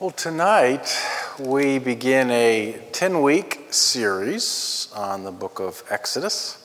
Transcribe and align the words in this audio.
Well, 0.00 0.12
tonight 0.12 0.96
we 1.40 1.80
begin 1.80 2.30
a 2.30 2.80
10 2.92 3.20
week 3.20 3.66
series 3.70 4.86
on 4.94 5.24
the 5.24 5.32
book 5.32 5.58
of 5.58 5.82
Exodus. 5.90 6.64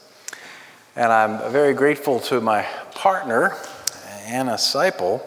And 0.96 1.12
I'm 1.12 1.52
very 1.52 1.74
grateful 1.74 2.20
to 2.20 2.40
my 2.42 2.68
partner, 2.94 3.58
Anna 4.28 4.52
Seipel, 4.52 5.24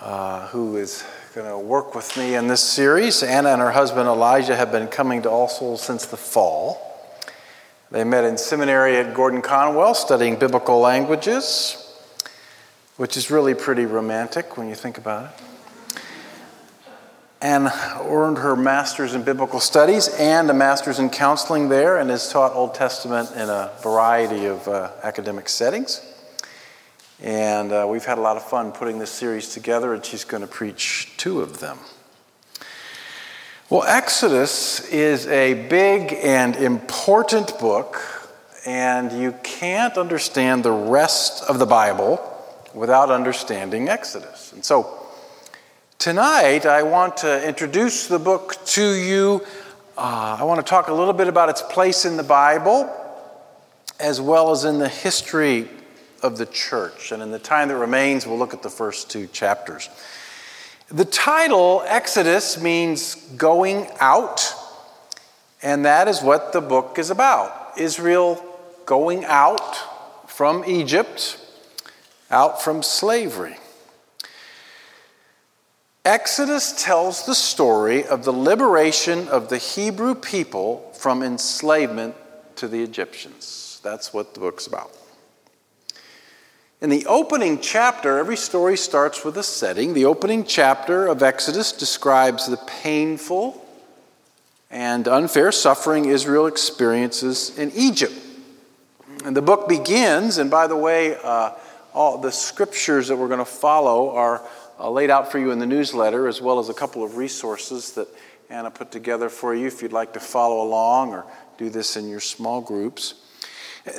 uh, 0.00 0.48
who 0.48 0.78
is 0.78 1.04
going 1.32 1.48
to 1.48 1.56
work 1.56 1.94
with 1.94 2.16
me 2.16 2.34
in 2.34 2.48
this 2.48 2.64
series. 2.64 3.22
Anna 3.22 3.50
and 3.50 3.60
her 3.60 3.70
husband 3.70 4.08
Elijah 4.08 4.56
have 4.56 4.72
been 4.72 4.88
coming 4.88 5.22
to 5.22 5.30
All 5.30 5.46
Souls 5.46 5.82
since 5.82 6.06
the 6.06 6.16
fall. 6.16 7.08
They 7.92 8.02
met 8.02 8.24
in 8.24 8.36
seminary 8.36 8.96
at 8.96 9.14
Gordon 9.14 9.42
Conwell 9.42 9.94
studying 9.94 10.40
biblical 10.40 10.80
languages, 10.80 11.88
which 12.96 13.16
is 13.16 13.30
really 13.30 13.54
pretty 13.54 13.86
romantic 13.86 14.56
when 14.56 14.68
you 14.68 14.74
think 14.74 14.98
about 14.98 15.26
it 15.26 15.46
and 17.46 17.70
earned 18.00 18.38
her 18.38 18.56
master's 18.56 19.14
in 19.14 19.22
biblical 19.22 19.60
studies 19.60 20.08
and 20.18 20.50
a 20.50 20.52
master's 20.52 20.98
in 20.98 21.08
counseling 21.08 21.68
there, 21.68 21.96
and 21.96 22.10
has 22.10 22.32
taught 22.32 22.52
Old 22.54 22.74
Testament 22.74 23.30
in 23.36 23.48
a 23.48 23.70
variety 23.84 24.46
of 24.46 24.66
uh, 24.66 24.90
academic 25.04 25.48
settings. 25.48 26.04
And 27.22 27.70
uh, 27.70 27.86
we've 27.88 28.04
had 28.04 28.18
a 28.18 28.20
lot 28.20 28.36
of 28.36 28.42
fun 28.42 28.72
putting 28.72 28.98
this 28.98 29.12
series 29.12 29.54
together, 29.54 29.94
and 29.94 30.04
she's 30.04 30.24
going 30.24 30.40
to 30.40 30.48
preach 30.48 31.12
two 31.18 31.40
of 31.40 31.60
them. 31.60 31.78
Well, 33.70 33.84
Exodus 33.84 34.80
is 34.88 35.28
a 35.28 35.68
big 35.68 36.14
and 36.14 36.56
important 36.56 37.56
book, 37.60 37.96
and 38.66 39.12
you 39.12 39.36
can't 39.44 39.96
understand 39.96 40.64
the 40.64 40.72
rest 40.72 41.48
of 41.48 41.60
the 41.60 41.66
Bible 41.66 42.18
without 42.74 43.12
understanding 43.12 43.88
Exodus. 43.88 44.52
And 44.52 44.64
so, 44.64 45.05
Tonight, 46.06 46.66
I 46.66 46.84
want 46.84 47.16
to 47.16 47.48
introduce 47.48 48.06
the 48.06 48.20
book 48.20 48.64
to 48.66 48.92
you. 48.92 49.44
Uh, 49.98 50.36
I 50.38 50.44
want 50.44 50.64
to 50.64 50.70
talk 50.70 50.86
a 50.86 50.92
little 50.92 51.12
bit 51.12 51.26
about 51.26 51.48
its 51.48 51.62
place 51.62 52.04
in 52.04 52.16
the 52.16 52.22
Bible, 52.22 52.88
as 53.98 54.20
well 54.20 54.52
as 54.52 54.64
in 54.64 54.78
the 54.78 54.88
history 54.88 55.68
of 56.22 56.38
the 56.38 56.46
church. 56.46 57.10
And 57.10 57.24
in 57.24 57.32
the 57.32 57.40
time 57.40 57.66
that 57.70 57.76
remains, 57.76 58.24
we'll 58.24 58.38
look 58.38 58.54
at 58.54 58.62
the 58.62 58.70
first 58.70 59.10
two 59.10 59.26
chapters. 59.26 59.90
The 60.92 61.04
title, 61.04 61.82
Exodus, 61.88 62.62
means 62.62 63.16
going 63.36 63.88
out, 63.98 64.54
and 65.60 65.84
that 65.86 66.06
is 66.06 66.22
what 66.22 66.52
the 66.52 66.60
book 66.60 67.00
is 67.00 67.10
about 67.10 67.72
Israel 67.76 68.40
going 68.84 69.24
out 69.24 69.74
from 70.30 70.62
Egypt, 70.68 71.44
out 72.30 72.62
from 72.62 72.84
slavery. 72.84 73.56
Exodus 76.06 76.84
tells 76.84 77.26
the 77.26 77.34
story 77.34 78.06
of 78.06 78.24
the 78.24 78.30
liberation 78.30 79.26
of 79.26 79.48
the 79.48 79.58
Hebrew 79.58 80.14
people 80.14 80.92
from 80.94 81.20
enslavement 81.20 82.14
to 82.54 82.68
the 82.68 82.80
Egyptians. 82.80 83.80
That's 83.82 84.14
what 84.14 84.32
the 84.32 84.38
book's 84.38 84.68
about. 84.68 84.92
In 86.80 86.90
the 86.90 87.06
opening 87.06 87.58
chapter, 87.60 88.18
every 88.18 88.36
story 88.36 88.76
starts 88.76 89.24
with 89.24 89.36
a 89.36 89.42
setting. 89.42 89.94
The 89.94 90.04
opening 90.04 90.44
chapter 90.44 91.08
of 91.08 91.24
Exodus 91.24 91.72
describes 91.72 92.46
the 92.46 92.58
painful 92.58 93.66
and 94.70 95.08
unfair 95.08 95.50
suffering 95.50 96.04
Israel 96.04 96.46
experiences 96.46 97.58
in 97.58 97.72
Egypt. 97.72 98.14
And 99.24 99.36
the 99.36 99.42
book 99.42 99.68
begins, 99.68 100.38
and 100.38 100.52
by 100.52 100.68
the 100.68 100.76
way, 100.76 101.16
uh, 101.16 101.50
all 101.92 102.18
the 102.18 102.30
scriptures 102.30 103.08
that 103.08 103.16
we're 103.16 103.26
going 103.26 103.40
to 103.40 103.44
follow 103.44 104.10
are 104.10 104.46
uh, 104.78 104.90
laid 104.90 105.10
out 105.10 105.30
for 105.30 105.38
you 105.38 105.50
in 105.50 105.58
the 105.58 105.66
newsletter, 105.66 106.28
as 106.28 106.40
well 106.40 106.58
as 106.58 106.68
a 106.68 106.74
couple 106.74 107.02
of 107.02 107.16
resources 107.16 107.92
that 107.92 108.08
Anna 108.50 108.70
put 108.70 108.90
together 108.90 109.28
for 109.28 109.54
you 109.54 109.66
if 109.66 109.82
you'd 109.82 109.92
like 109.92 110.12
to 110.12 110.20
follow 110.20 110.62
along 110.62 111.10
or 111.10 111.24
do 111.58 111.70
this 111.70 111.96
in 111.96 112.08
your 112.08 112.20
small 112.20 112.60
groups. 112.60 113.14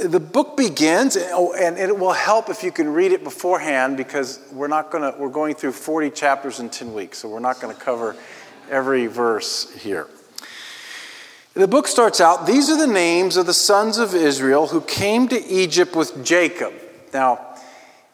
The 0.03 0.19
book 0.19 0.57
begins, 0.57 1.17
oh, 1.17 1.53
and 1.53 1.77
it 1.77 1.97
will 1.97 2.11
help 2.11 2.49
if 2.49 2.61
you 2.61 2.71
can 2.71 2.89
read 2.93 3.13
it 3.13 3.23
beforehand 3.23 3.95
because 3.95 4.41
we're 4.51 4.67
not 4.67 4.91
going 4.91 5.11
to, 5.11 5.17
we're 5.17 5.29
going 5.29 5.55
through 5.55 5.71
40 5.71 6.09
chapters 6.09 6.59
in 6.59 6.69
10 6.69 6.93
weeks, 6.93 7.19
so 7.19 7.29
we're 7.29 7.39
not 7.39 7.61
going 7.61 7.73
to 7.73 7.81
cover 7.81 8.15
every 8.69 9.07
verse 9.07 9.73
here. 9.75 10.07
The 11.53 11.67
book 11.67 11.87
starts 11.87 12.21
out 12.21 12.45
These 12.45 12.69
are 12.69 12.77
the 12.77 12.91
names 12.91 13.37
of 13.37 13.45
the 13.45 13.53
sons 13.53 13.97
of 13.97 14.13
Israel 14.13 14.67
who 14.67 14.81
came 14.81 15.27
to 15.29 15.43
Egypt 15.45 15.95
with 15.95 16.23
Jacob. 16.23 16.73
Now, 17.13 17.46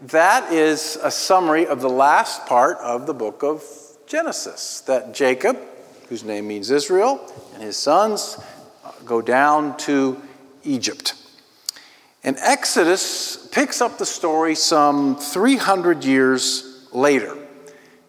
that 0.07 0.51
is 0.51 0.97
a 1.01 1.09
summary 1.09 1.65
of 1.65 1.79
the 1.79 1.89
last 1.89 2.45
part 2.45 2.77
of 2.79 3.07
the 3.07 3.13
book 3.13 3.41
of 3.43 3.63
Genesis. 4.05 4.81
That 4.81 5.13
Jacob, 5.13 5.57
whose 6.09 6.23
name 6.23 6.47
means 6.47 6.69
Israel, 6.71 7.31
and 7.53 7.63
his 7.63 7.77
sons 7.77 8.37
uh, 8.83 8.91
go 9.05 9.21
down 9.21 9.77
to 9.77 10.21
Egypt. 10.63 11.15
And 12.23 12.37
Exodus 12.39 13.47
picks 13.51 13.81
up 13.81 13.97
the 13.97 14.05
story 14.05 14.55
some 14.55 15.17
300 15.17 16.03
years 16.03 16.87
later. 16.91 17.37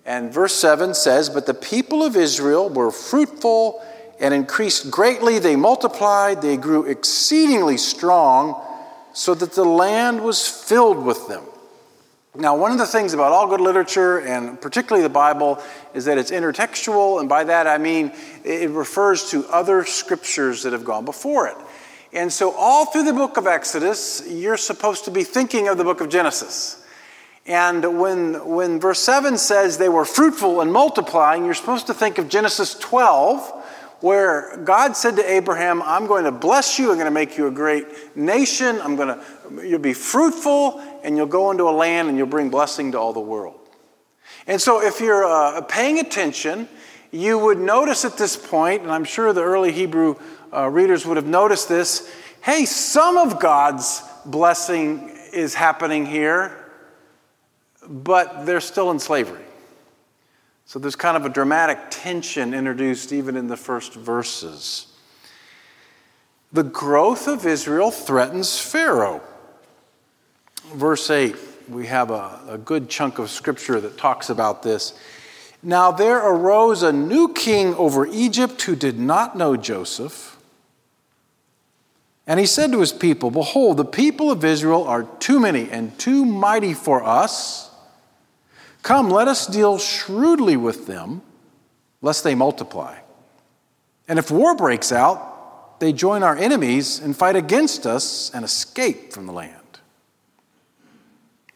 And 0.05 0.33
verse 0.33 0.55
7 0.55 0.95
says, 0.95 1.31
But 1.31 1.47
the 1.47 1.55
people 1.55 2.03
of 2.03 2.17
Israel 2.17 2.69
were 2.69 2.91
fruitful 2.91 3.85
and 4.21 4.35
increased 4.35 4.91
greatly. 4.91 5.39
They 5.39 5.57
multiplied, 5.57 6.43
they 6.43 6.57
grew 6.57 6.85
exceedingly 6.85 7.77
strong, 7.77 8.61
so 9.13 9.35
that 9.35 9.53
the 9.53 9.65
land 9.65 10.23
was 10.23 10.47
filled 10.49 11.05
with 11.05 11.29
them. 11.29 11.45
Now, 12.37 12.57
one 12.57 12.73
of 12.73 12.79
the 12.79 12.87
things 12.87 13.15
about 13.15 13.31
all 13.31 13.47
good 13.47 13.61
literature, 13.61 14.19
and 14.19 14.61
particularly 14.61 15.05
the 15.05 15.09
Bible, 15.09 15.63
is 15.95 16.07
that 16.07 16.19
it's 16.19 16.33
intertextual, 16.33 17.21
and 17.21 17.29
by 17.29 17.45
that 17.45 17.69
I 17.69 17.79
mean 17.79 18.11
it 18.45 18.71
refers 18.71 19.31
to 19.31 19.47
other 19.47 19.85
scriptures 19.85 20.65
that 20.65 20.73
have 20.73 20.85
gone 20.85 21.05
before 21.05 21.47
it. 21.47 21.57
And 22.13 22.33
so, 22.33 22.53
all 22.53 22.87
through 22.87 23.05
the 23.05 23.13
book 23.13 23.37
of 23.37 23.47
Exodus, 23.47 24.25
you're 24.29 24.57
supposed 24.57 25.05
to 25.05 25.13
be 25.13 25.23
thinking 25.23 25.69
of 25.69 25.79
the 25.79 25.85
book 25.85 26.01
of 26.01 26.09
Genesis. 26.09 26.85
And 27.47 28.01
when, 28.01 28.45
when 28.49 28.81
verse 28.81 29.01
7 29.01 29.39
says 29.39 29.79
they 29.79 29.89
were 29.89 30.05
fruitful 30.05 30.61
and 30.61 30.73
multiplying, 30.73 31.45
you're 31.45 31.55
supposed 31.55 31.87
to 31.87 31.95
think 31.95 32.19
of 32.19 32.29
Genesis 32.29 32.75
12, 32.75 33.63
where 34.01 34.57
God 34.65 34.97
said 34.97 35.17
to 35.17 35.31
Abraham, 35.31 35.83
I'm 35.83 36.07
going 36.07 36.25
to 36.25 36.33
bless 36.33 36.79
you, 36.79 36.91
I'm 36.91 36.97
going 36.97 37.07
to 37.07 37.11
make 37.11 37.39
you 37.39 37.47
a 37.47 37.51
great 37.51 38.17
nation, 38.17 38.81
I'm 38.81 38.97
going 38.97 39.09
to, 39.09 39.67
you'll 39.67 39.79
be 39.79 39.95
fruitful, 39.95 40.83
and 41.05 41.17
you'll 41.17 41.27
go 41.27 41.51
into 41.51 41.69
a 41.69 41.71
land 41.71 42.09
and 42.09 42.19
you'll 42.19 42.27
bring 42.27 42.49
blessing 42.49 42.93
to 42.93 42.99
all 42.99 43.13
the 43.13 43.21
world. 43.21 43.61
And 44.47 44.61
so, 44.61 44.83
if 44.83 45.01
you're 45.01 45.25
uh, 45.25 45.61
paying 45.61 46.01
attention, 46.01 46.69
you 47.13 47.39
would 47.39 47.59
notice 47.59 48.05
at 48.05 48.17
this 48.17 48.37
point, 48.37 48.83
and 48.83 48.91
I'm 48.91 49.05
sure 49.05 49.33
the 49.33 49.43
early 49.43 49.71
Hebrew 49.71 50.17
uh, 50.53 50.69
readers 50.69 51.07
would 51.07 51.17
have 51.17 51.27
noticed 51.27 51.69
this 51.69 52.11
hey, 52.41 52.65
some 52.67 53.17
of 53.17 53.39
God's 53.39 54.03
blessing 54.27 55.17
is 55.33 55.55
happening 55.55 56.05
here, 56.05 56.71
but 57.89 58.45
they're 58.45 58.61
still 58.61 58.91
in 58.91 58.99
slavery. 58.99 59.45
So 60.67 60.79
there's 60.79 60.97
kind 60.97 61.17
of 61.17 61.25
a 61.25 61.29
dramatic 61.29 61.79
tension 61.91 62.53
introduced 62.53 63.13
even 63.13 63.37
in 63.37 63.47
the 63.49 63.57
first 63.57 63.95
verses. 63.95 64.87
The 66.53 66.63
growth 66.63 67.29
of 67.29 67.47
Israel 67.47 67.91
threatens 67.91 68.59
Pharaoh 68.59 69.23
verse 70.73 71.11
8, 71.11 71.37
we 71.69 71.87
have 71.87 72.11
a, 72.11 72.41
a 72.49 72.59
good 72.59 72.89
chunk 72.89 73.19
of 73.19 73.31
scripture 73.31 73.81
that 73.81 73.97
talks 73.97 74.31
about 74.31 74.63
this. 74.63 74.99
Now 75.63 75.91
there 75.91 76.19
arose 76.19 76.83
a 76.83 76.93
new 76.93 77.33
king 77.33 77.75
over 77.75 78.07
Egypt 78.07 78.61
who 78.63 78.77
did 78.77 78.99
not 78.99 79.37
know 79.37 79.57
Joseph. 79.57 80.37
And 82.27 82.41
he 82.41 82.47
said 82.47 82.73
to 82.73 82.81
his 82.81 82.93
people, 82.93 83.31
Behold, 83.31 83.77
the 83.77 83.85
people 83.85 84.31
of 84.31 84.45
Israel 84.45 84.85
are 84.85 85.05
too 85.05 85.41
many 85.41 85.71
and 85.71 85.99
too 85.99 86.25
mighty 86.25 86.75
for 86.75 87.05
us. 87.05 87.71
Come, 88.83 89.09
let 89.11 89.29
us 89.29 89.47
deal 89.47 89.79
shrewdly 89.79 90.57
with 90.57 90.87
them, 90.87 91.23
lest 92.03 92.25
they 92.25 92.35
multiply. 92.35 92.99
And 94.07 94.19
if 94.19 94.31
war 94.31 94.55
breaks 94.55 94.93
out, 94.93 95.81
they 95.81 95.93
join 95.93 96.23
our 96.23 96.37
enemies 96.37 96.99
and 96.99 97.17
fight 97.17 97.37
against 97.37 97.87
us 97.87 98.31
and 98.35 98.45
escape 98.45 99.13
from 99.13 99.27
the 99.27 99.33
land. 99.33 99.64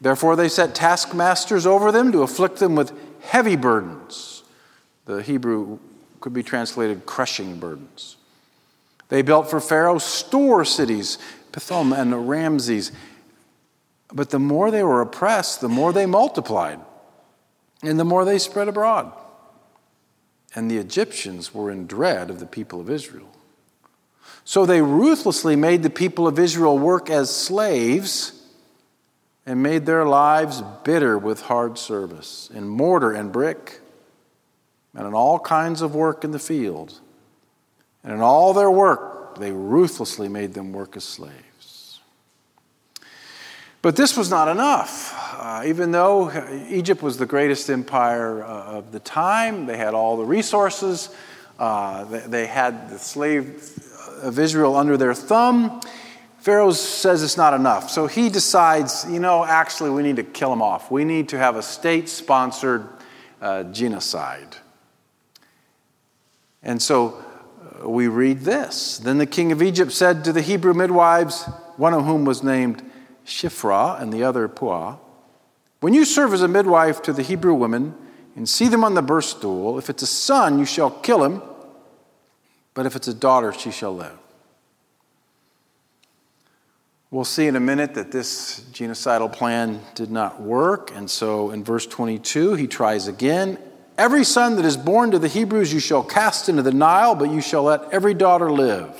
Therefore, 0.01 0.35
they 0.35 0.49
set 0.49 0.75
taskmasters 0.75 1.65
over 1.65 1.91
them 1.91 2.11
to 2.11 2.21
afflict 2.21 2.57
them 2.57 2.75
with 2.75 2.93
heavy 3.21 3.55
burdens. 3.55 4.43
The 5.05 5.21
Hebrew 5.21 5.79
could 6.21 6.33
be 6.33 6.43
translated 6.43 7.05
crushing 7.05 7.59
burdens. 7.59 8.17
They 9.09 9.21
built 9.21 9.49
for 9.49 9.59
Pharaoh 9.59 9.97
store 9.97 10.63
cities, 10.63 11.17
Pithom 11.51 11.93
and 11.93 12.29
Ramses. 12.29 12.91
But 14.13 14.29
the 14.29 14.39
more 14.39 14.71
they 14.71 14.83
were 14.83 15.01
oppressed, 15.01 15.61
the 15.61 15.69
more 15.69 15.91
they 15.91 16.05
multiplied, 16.05 16.79
and 17.83 17.99
the 17.99 18.05
more 18.05 18.23
they 18.23 18.37
spread 18.37 18.67
abroad. 18.67 19.11
And 20.55 20.69
the 20.69 20.77
Egyptians 20.77 21.53
were 21.53 21.69
in 21.69 21.87
dread 21.87 22.29
of 22.29 22.39
the 22.39 22.45
people 22.45 22.79
of 22.79 22.89
Israel. 22.89 23.29
So 24.45 24.65
they 24.65 24.81
ruthlessly 24.81 25.55
made 25.55 25.83
the 25.83 25.89
people 25.89 26.27
of 26.27 26.39
Israel 26.39 26.77
work 26.77 27.09
as 27.09 27.35
slaves 27.35 28.38
and 29.49 29.63
made 29.63 29.87
their 29.87 30.05
lives 30.05 30.61
bitter 30.83 31.17
with 31.17 31.41
hard 31.41 31.75
service 31.75 32.51
in 32.53 32.67
mortar 32.67 33.13
and 33.13 33.31
brick. 33.31 33.81
and 34.93 35.07
in 35.07 35.15
all 35.15 35.39
kinds 35.39 35.81
of 35.81 35.95
work 35.95 36.23
in 36.23 36.29
the 36.29 36.37
field. 36.37 36.99
And 38.03 38.13
in 38.13 38.21
all 38.21 38.53
their 38.53 38.69
work, 38.69 39.39
they 39.39 39.51
ruthlessly 39.51 40.29
made 40.29 40.53
them 40.53 40.71
work 40.71 40.95
as 40.95 41.03
slaves. 41.03 41.99
But 43.81 43.95
this 43.95 44.15
was 44.15 44.29
not 44.29 44.49
enough. 44.49 45.15
Uh, 45.39 45.63
even 45.65 45.89
though 45.89 46.31
Egypt 46.69 47.01
was 47.01 47.17
the 47.17 47.25
greatest 47.25 47.71
empire 47.71 48.43
uh, 48.43 48.77
of 48.77 48.91
the 48.91 48.99
time, 48.99 49.65
they 49.65 49.77
had 49.77 49.95
all 49.95 50.15
the 50.15 50.25
resources, 50.25 51.09
uh, 51.57 52.03
they, 52.03 52.19
they 52.19 52.45
had 52.45 52.91
the 52.91 52.99
slave 52.99 53.67
of 54.21 54.37
Israel 54.37 54.75
under 54.75 54.95
their 54.95 55.15
thumb. 55.15 55.81
Pharaoh 56.39 56.71
says 56.71 57.21
it's 57.21 57.37
not 57.37 57.53
enough. 57.53 57.89
So 57.89 58.07
he 58.07 58.29
decides, 58.29 59.05
you 59.09 59.19
know, 59.19 59.43
actually, 59.43 59.89
we 59.89 60.03
need 60.03 60.15
to 60.15 60.23
kill 60.23 60.49
them 60.49 60.61
off. 60.61 60.89
We 60.89 61.03
need 61.03 61.29
to 61.29 61.37
have 61.37 61.57
a 61.57 61.61
state 61.61 62.07
sponsored 62.07 62.87
uh, 63.41 63.63
genocide. 63.63 64.55
And 66.63 66.81
so 66.81 67.21
uh, 67.83 67.89
we 67.89 68.07
read 68.07 68.41
this. 68.41 68.99
Then 68.99 69.17
the 69.17 69.25
king 69.25 69.51
of 69.51 69.61
Egypt 69.61 69.91
said 69.91 70.23
to 70.23 70.33
the 70.33 70.41
Hebrew 70.41 70.73
midwives, 70.73 71.43
one 71.75 71.93
of 71.93 72.05
whom 72.05 72.23
was 72.23 72.41
named 72.41 72.89
Shiphrah 73.25 74.01
and 74.01 74.11
the 74.13 74.23
other 74.23 74.47
Puah, 74.47 74.97
When 75.81 75.93
you 75.93 76.05
serve 76.05 76.33
as 76.33 76.41
a 76.41 76.47
midwife 76.47 77.01
to 77.03 77.13
the 77.13 77.21
Hebrew 77.21 77.53
women 77.53 77.95
and 78.35 78.47
see 78.47 78.69
them 78.69 78.83
on 78.83 78.93
the 78.93 79.01
birth 79.01 79.25
stool, 79.25 79.77
if 79.77 79.89
it's 79.89 80.03
a 80.03 80.07
son, 80.07 80.57
you 80.57 80.65
shall 80.65 80.89
kill 80.89 81.23
him, 81.23 81.41
but 82.73 82.85
if 82.85 82.95
it's 82.95 83.07
a 83.09 83.13
daughter, 83.13 83.51
she 83.51 83.71
shall 83.71 83.95
live. 83.95 84.17
We'll 87.11 87.25
see 87.25 87.47
in 87.47 87.55
a 87.55 87.59
minute 87.59 87.95
that 87.95 88.11
this 88.11 88.59
genocidal 88.71 89.33
plan 89.33 89.81
did 89.95 90.11
not 90.11 90.39
work. 90.39 90.95
And 90.95 91.09
so 91.09 91.49
in 91.49 91.63
verse 91.63 91.87
22, 91.87 92.53
he 92.53 92.67
tries 92.67 93.07
again. 93.07 93.57
Every 93.97 94.23
son 94.23 94.57
that 94.57 94.65
is 94.65 94.77
born 94.77 95.09
to 95.11 95.19
the 95.19 95.27
Hebrews 95.27 95.73
you 95.73 95.79
shall 95.79 96.03
cast 96.03 96.49
into 96.49 96.61
the 96.61 96.71
Nile, 96.71 97.15
but 97.15 97.31
you 97.31 97.41
shall 97.41 97.63
let 97.63 97.91
every 97.91 98.13
daughter 98.13 98.51
live. 98.51 98.95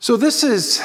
So 0.00 0.16
this 0.16 0.42
is 0.42 0.82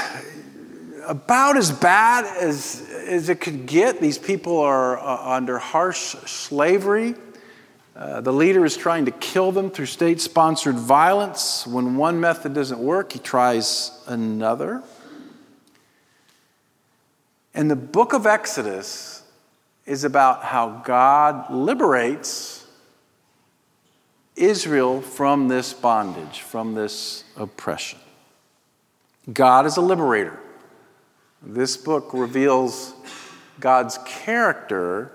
about 1.08 1.58
as 1.58 1.72
bad 1.72 2.26
as, 2.38 2.88
as 3.08 3.28
it 3.30 3.42
could 3.42 3.66
get. 3.66 4.00
These 4.00 4.20
people 4.20 4.60
are 4.60 5.00
uh, 5.00 5.36
under 5.36 5.58
harsh 5.58 6.16
slavery. 6.28 7.16
Uh, 8.00 8.22
the 8.22 8.32
leader 8.32 8.64
is 8.64 8.78
trying 8.78 9.04
to 9.04 9.12
kill 9.12 9.52
them 9.52 9.70
through 9.70 9.86
state 9.86 10.22
sponsored 10.22 10.76
violence. 10.76 11.68
When 11.68 11.98
one 11.98 12.22
method 12.22 12.54
doesn't 12.54 12.80
work, 12.80 13.12
he 13.12 13.20
tries 13.20 13.92
another. 14.08 14.82
And 17.54 17.70
the 17.70 17.76
book 17.76 18.14
of 18.14 18.26
Exodus 18.26 19.24
is 19.86 20.06
about 20.06 20.46
how 20.46 20.82
God 20.86 21.52
liberates 21.54 22.66
Israel 24.38 25.02
from 25.02 25.50
this 25.50 25.74
bondage, 25.74 26.40
from 26.40 26.76
this 26.76 27.26
oppression. 27.36 28.00
God 29.34 29.66
is 29.66 29.76
a 29.76 29.82
liberator. 29.82 30.40
This 31.44 31.76
book 31.76 32.14
reveals 32.14 32.94
God's 33.60 33.98
character 34.06 35.12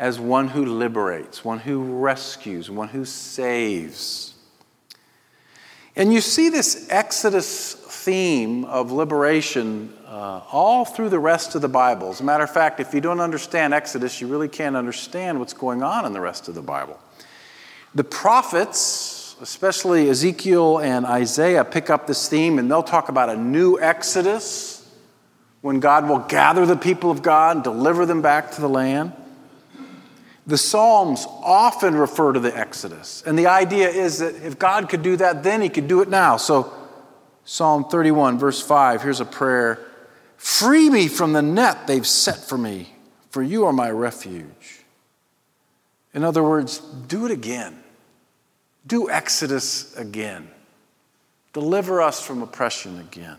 as 0.00 0.18
one 0.18 0.48
who 0.48 0.64
liberates, 0.64 1.44
one 1.44 1.58
who 1.58 2.00
rescues, 2.00 2.70
one 2.70 2.88
who 2.88 3.04
saves. 3.04 4.32
And 5.94 6.10
you 6.10 6.22
see 6.22 6.48
this 6.48 6.86
Exodus 6.88 7.74
theme 7.74 8.64
of 8.64 8.90
liberation 8.90 9.92
uh, 10.06 10.40
all 10.50 10.86
through 10.86 11.10
the 11.10 11.18
rest 11.18 11.54
of 11.54 11.60
the 11.60 11.68
Bible. 11.68 12.08
As 12.08 12.22
a 12.22 12.24
matter 12.24 12.42
of 12.42 12.50
fact, 12.50 12.80
if 12.80 12.94
you 12.94 13.02
don't 13.02 13.20
understand 13.20 13.74
Exodus, 13.74 14.22
you 14.22 14.26
really 14.26 14.48
can't 14.48 14.74
understand 14.74 15.38
what's 15.38 15.52
going 15.52 15.82
on 15.82 16.06
in 16.06 16.14
the 16.14 16.20
rest 16.20 16.48
of 16.48 16.54
the 16.54 16.62
Bible. 16.62 16.98
The 17.94 18.04
prophets, 18.04 19.36
especially 19.42 20.08
Ezekiel 20.08 20.78
and 20.78 21.04
Isaiah, 21.04 21.62
pick 21.62 21.90
up 21.90 22.06
this 22.06 22.26
theme 22.26 22.58
and 22.58 22.70
they'll 22.70 22.82
talk 22.82 23.10
about 23.10 23.28
a 23.28 23.36
new 23.36 23.78
Exodus 23.78 24.90
when 25.60 25.78
God 25.78 26.08
will 26.08 26.20
gather 26.20 26.64
the 26.64 26.76
people 26.76 27.10
of 27.10 27.20
God 27.20 27.56
and 27.56 27.64
deliver 27.64 28.06
them 28.06 28.22
back 28.22 28.52
to 28.52 28.62
the 28.62 28.68
land. 28.68 29.12
The 30.46 30.58
Psalms 30.58 31.26
often 31.42 31.94
refer 31.94 32.32
to 32.32 32.40
the 32.40 32.56
Exodus. 32.56 33.22
And 33.26 33.38
the 33.38 33.46
idea 33.46 33.88
is 33.88 34.18
that 34.18 34.34
if 34.36 34.58
God 34.58 34.88
could 34.88 35.02
do 35.02 35.16
that 35.16 35.42
then, 35.42 35.60
he 35.60 35.68
could 35.68 35.86
do 35.86 36.00
it 36.00 36.08
now. 36.08 36.36
So, 36.36 36.72
Psalm 37.44 37.84
31, 37.84 38.38
verse 38.38 38.60
5, 38.60 39.02
here's 39.02 39.20
a 39.20 39.24
prayer 39.24 39.78
Free 40.36 40.88
me 40.88 41.06
from 41.08 41.34
the 41.34 41.42
net 41.42 41.86
they've 41.86 42.06
set 42.06 42.38
for 42.38 42.56
me, 42.56 42.94
for 43.28 43.42
you 43.42 43.66
are 43.66 43.72
my 43.72 43.90
refuge. 43.90 44.80
In 46.14 46.24
other 46.24 46.42
words, 46.42 46.78
do 46.78 47.26
it 47.26 47.30
again. 47.30 47.82
Do 48.86 49.10
Exodus 49.10 49.94
again. 49.96 50.48
Deliver 51.52 52.00
us 52.00 52.24
from 52.24 52.42
oppression 52.42 52.98
again. 53.00 53.36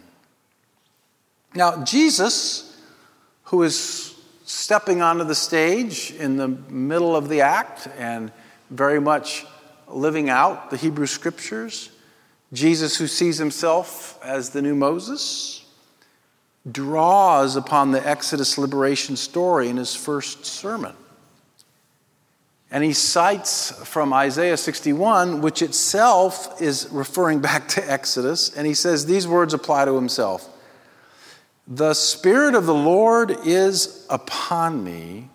Now, 1.56 1.84
Jesus, 1.84 2.80
who 3.46 3.64
is 3.64 4.16
stepping 4.52 5.02
onto 5.02 5.24
the 5.24 5.34
stage 5.34 6.12
in 6.12 6.36
the 6.36 6.50
middle 6.50 7.16
of 7.16 7.30
the 7.30 7.40
act 7.40 7.88
and 7.98 8.30
very 8.70 9.00
much 9.00 9.46
living 9.88 10.30
out 10.30 10.70
the 10.70 10.76
Hebrew 10.76 11.06
scriptures. 11.06 11.90
Jesus, 12.52 12.98
who 12.98 13.08
sees 13.08 13.38
himself 13.38 14.20
as 14.22 14.50
the 14.50 14.62
new 14.62 14.76
Moses, 14.76 15.66
draws 16.70 17.56
upon 17.56 17.92
the 17.92 18.06
Exodus 18.06 18.58
liberation 18.58 19.16
story 19.16 19.70
in 19.70 19.78
his 19.78 19.96
first 19.96 20.46
sermon. 20.46 20.96
And 22.70 22.84
he 22.84 22.92
cites 22.92 23.72
from 23.88 24.12
Isaiah 24.12 24.58
61, 24.58 25.40
which 25.40 25.62
itself 25.62 26.62
is 26.62 26.90
referring 26.92 27.40
back 27.40 27.70
to 27.70 27.92
Exodus, 27.92 28.54
and 28.54 28.68
he 28.68 28.74
says 28.74 29.06
these 29.06 29.30
words 29.30 29.54
apply 29.54 29.86
to 29.86 29.96
himself 29.96 30.51
the 31.68 31.94
Spirit 31.94 32.56
of 32.56 32.66
the 32.66 32.74
Lord 32.74 33.36
is 33.46 34.06
upon 34.10 34.84
me 34.84 35.30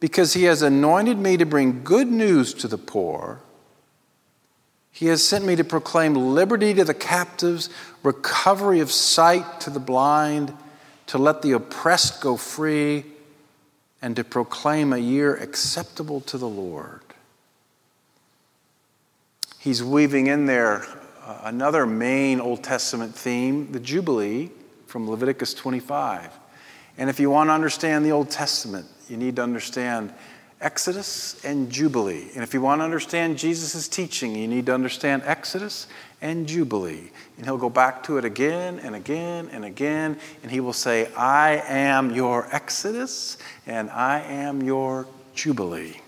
because 0.00 0.34
he 0.34 0.44
has 0.44 0.62
anointed 0.62 1.18
me 1.18 1.36
to 1.36 1.46
bring 1.46 1.84
good 1.84 2.08
news 2.08 2.54
to 2.54 2.68
the 2.68 2.78
poor. 2.78 3.40
He 4.90 5.06
has 5.06 5.22
sent 5.22 5.44
me 5.44 5.56
to 5.56 5.64
proclaim 5.64 6.14
liberty 6.14 6.72
to 6.74 6.84
the 6.84 6.94
captives, 6.94 7.68
recovery 8.02 8.80
of 8.80 8.90
sight 8.90 9.60
to 9.60 9.70
the 9.70 9.80
blind, 9.80 10.54
to 11.08 11.18
let 11.18 11.42
the 11.42 11.52
oppressed 11.52 12.20
go 12.20 12.36
free, 12.36 13.04
and 14.00 14.16
to 14.16 14.24
proclaim 14.24 14.92
a 14.92 14.98
year 14.98 15.34
acceptable 15.36 16.20
to 16.22 16.38
the 16.38 16.48
Lord. 16.48 17.00
He's 19.58 19.82
weaving 19.82 20.28
in 20.28 20.46
there 20.46 20.86
uh, 21.22 21.40
another 21.44 21.86
main 21.86 22.40
Old 22.40 22.62
Testament 22.62 23.14
theme, 23.14 23.72
the 23.72 23.80
Jubilee 23.80 24.50
from 24.86 25.08
Leviticus 25.08 25.54
25. 25.54 26.30
And 26.98 27.10
if 27.10 27.20
you 27.20 27.30
want 27.30 27.48
to 27.48 27.52
understand 27.52 28.04
the 28.04 28.10
Old 28.10 28.30
Testament, 28.30 28.86
you 29.08 29.16
need 29.16 29.36
to 29.36 29.42
understand 29.42 30.12
Exodus 30.60 31.44
and 31.44 31.70
Jubilee. 31.70 32.28
And 32.34 32.42
if 32.42 32.54
you 32.54 32.62
want 32.62 32.80
to 32.80 32.84
understand 32.84 33.36
Jesus' 33.36 33.88
teaching, 33.88 34.34
you 34.34 34.48
need 34.48 34.66
to 34.66 34.74
understand 34.74 35.22
Exodus 35.26 35.86
and 36.22 36.46
Jubilee. 36.46 37.10
And 37.36 37.44
he'll 37.44 37.58
go 37.58 37.68
back 37.68 38.02
to 38.04 38.16
it 38.16 38.24
again 38.24 38.78
and 38.78 38.94
again 38.94 39.50
and 39.52 39.64
again, 39.64 40.18
and 40.42 40.50
he 40.50 40.60
will 40.60 40.72
say, 40.72 41.12
I 41.14 41.62
am 41.66 42.14
your 42.14 42.48
Exodus 42.54 43.36
and 43.66 43.90
I 43.90 44.20
am 44.20 44.62
your 44.62 45.06
Jubilee. 45.34 46.00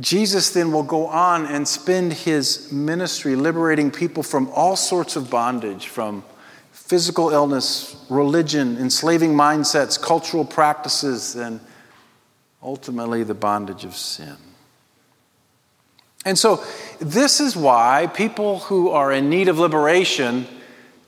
Jesus 0.00 0.50
then 0.50 0.72
will 0.72 0.82
go 0.82 1.06
on 1.06 1.46
and 1.46 1.66
spend 1.66 2.12
his 2.12 2.70
ministry 2.70 3.34
liberating 3.34 3.90
people 3.90 4.22
from 4.22 4.50
all 4.50 4.76
sorts 4.76 5.16
of 5.16 5.30
bondage, 5.30 5.86
from 5.86 6.22
physical 6.86 7.30
illness, 7.30 7.96
religion, 8.08 8.78
enslaving 8.78 9.32
mindsets, 9.34 10.00
cultural 10.00 10.44
practices, 10.44 11.34
and 11.34 11.58
ultimately 12.62 13.24
the 13.24 13.34
bondage 13.34 13.84
of 13.84 13.96
sin. 13.96 14.36
And 16.24 16.38
so, 16.38 16.64
this 17.00 17.40
is 17.40 17.56
why 17.56 18.08
people 18.14 18.60
who 18.60 18.90
are 18.90 19.12
in 19.12 19.28
need 19.28 19.48
of 19.48 19.58
liberation 19.58 20.46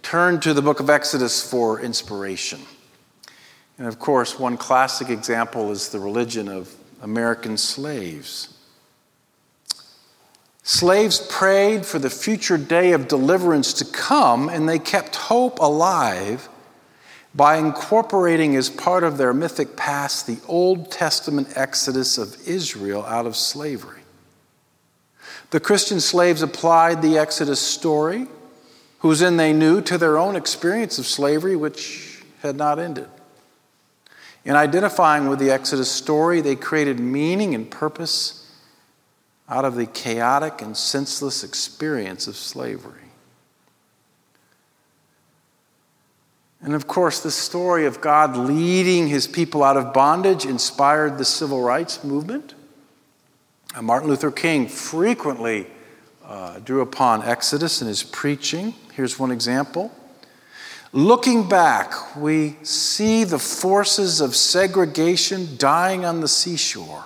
turn 0.03 0.41
to 0.41 0.53
the 0.53 0.63
book 0.63 0.81
of 0.81 0.91
Exodus 0.91 1.49
for 1.49 1.81
inspiration. 1.81 2.61
And 3.79 3.87
of 3.87 4.01
course, 4.01 4.37
one 4.37 4.57
classic 4.57 5.11
example 5.11 5.71
is 5.71 5.91
the 5.91 6.01
religion 6.01 6.49
of 6.49 6.75
American 7.03 7.57
slaves. 7.57 8.58
Slaves 10.69 11.19
prayed 11.19 11.87
for 11.87 11.99
the 11.99 12.11
future 12.11 12.59
day 12.59 12.93
of 12.93 13.09
deliverance 13.09 13.73
to 13.73 13.87
come, 13.87 14.51
and 14.51 14.69
they 14.69 14.79
kept 14.79 15.17
hope 15.17 15.61
alive 15.61 16.47
by 17.35 17.57
incorporating 17.57 18.55
as 18.55 18.69
part 18.69 19.03
of 19.03 19.17
their 19.17 19.33
mythic 19.33 19.79
past 19.79 20.27
the 20.27 20.37
Old 20.47 20.93
Testament 20.93 21.49
exodus 21.55 22.19
of 22.19 22.37
Israel 22.47 23.03
out 23.07 23.25
of 23.25 23.35
slavery. 23.35 24.03
The 25.53 25.59
Christian 25.59 26.01
slaves 26.01 26.43
applied 26.43 27.01
the 27.01 27.17
Exodus 27.17 27.61
story, 27.61 28.27
whose 28.99 29.23
end 29.23 29.41
they 29.41 29.55
knew, 29.55 29.81
to 29.81 29.97
their 29.97 30.19
own 30.19 30.37
experience 30.37 30.99
of 30.99 31.07
slavery, 31.07 31.57
which 31.57 32.23
had 32.43 32.57
not 32.57 32.79
ended. 32.79 33.09
In 34.45 34.55
identifying 34.55 35.29
with 35.29 35.39
the 35.39 35.51
Exodus 35.51 35.91
story, 35.91 36.43
they 36.43 36.57
created 36.57 37.01
meaning 37.01 37.55
and 37.55 37.71
purpose 37.71 38.45
out 39.49 39.65
of 39.65 39.77
the 39.77 39.87
chaotic 39.87 40.61
and 40.61 40.77
senseless 40.77 41.43
experience 41.43 42.27
of 42.27 42.37
slavery. 42.37 43.01
And 46.61 46.75
of 46.75 46.87
course, 46.87 47.21
the 47.21 47.31
story 47.31 47.87
of 47.87 48.01
God 48.01 48.37
leading 48.37 49.09
his 49.09 49.27
people 49.27 49.63
out 49.63 49.77
of 49.77 49.93
bondage 49.93 50.45
inspired 50.45 51.17
the 51.17 51.25
civil 51.25 51.63
rights 51.63 52.03
movement. 52.03 52.55
And 53.77 53.87
Martin 53.87 54.09
Luther 54.09 54.31
King 54.31 54.67
frequently 54.67 55.69
uh, 56.25 56.59
drew 56.59 56.81
upon 56.81 57.23
Exodus 57.23 57.81
in 57.81 57.89
his 57.89 58.03
preaching. 58.03 58.75
Here's 58.93 59.19
one 59.19 59.31
example. 59.31 59.93
Looking 60.93 61.49
back, 61.49 62.17
we 62.17 62.57
see 62.63 63.25
the 63.25 63.39
forces 63.39 64.21
of 64.21 64.35
segregation 64.35 65.57
dying 65.59 66.05
on 66.05 66.21
the 66.21 66.29
seashore. 66.29 67.05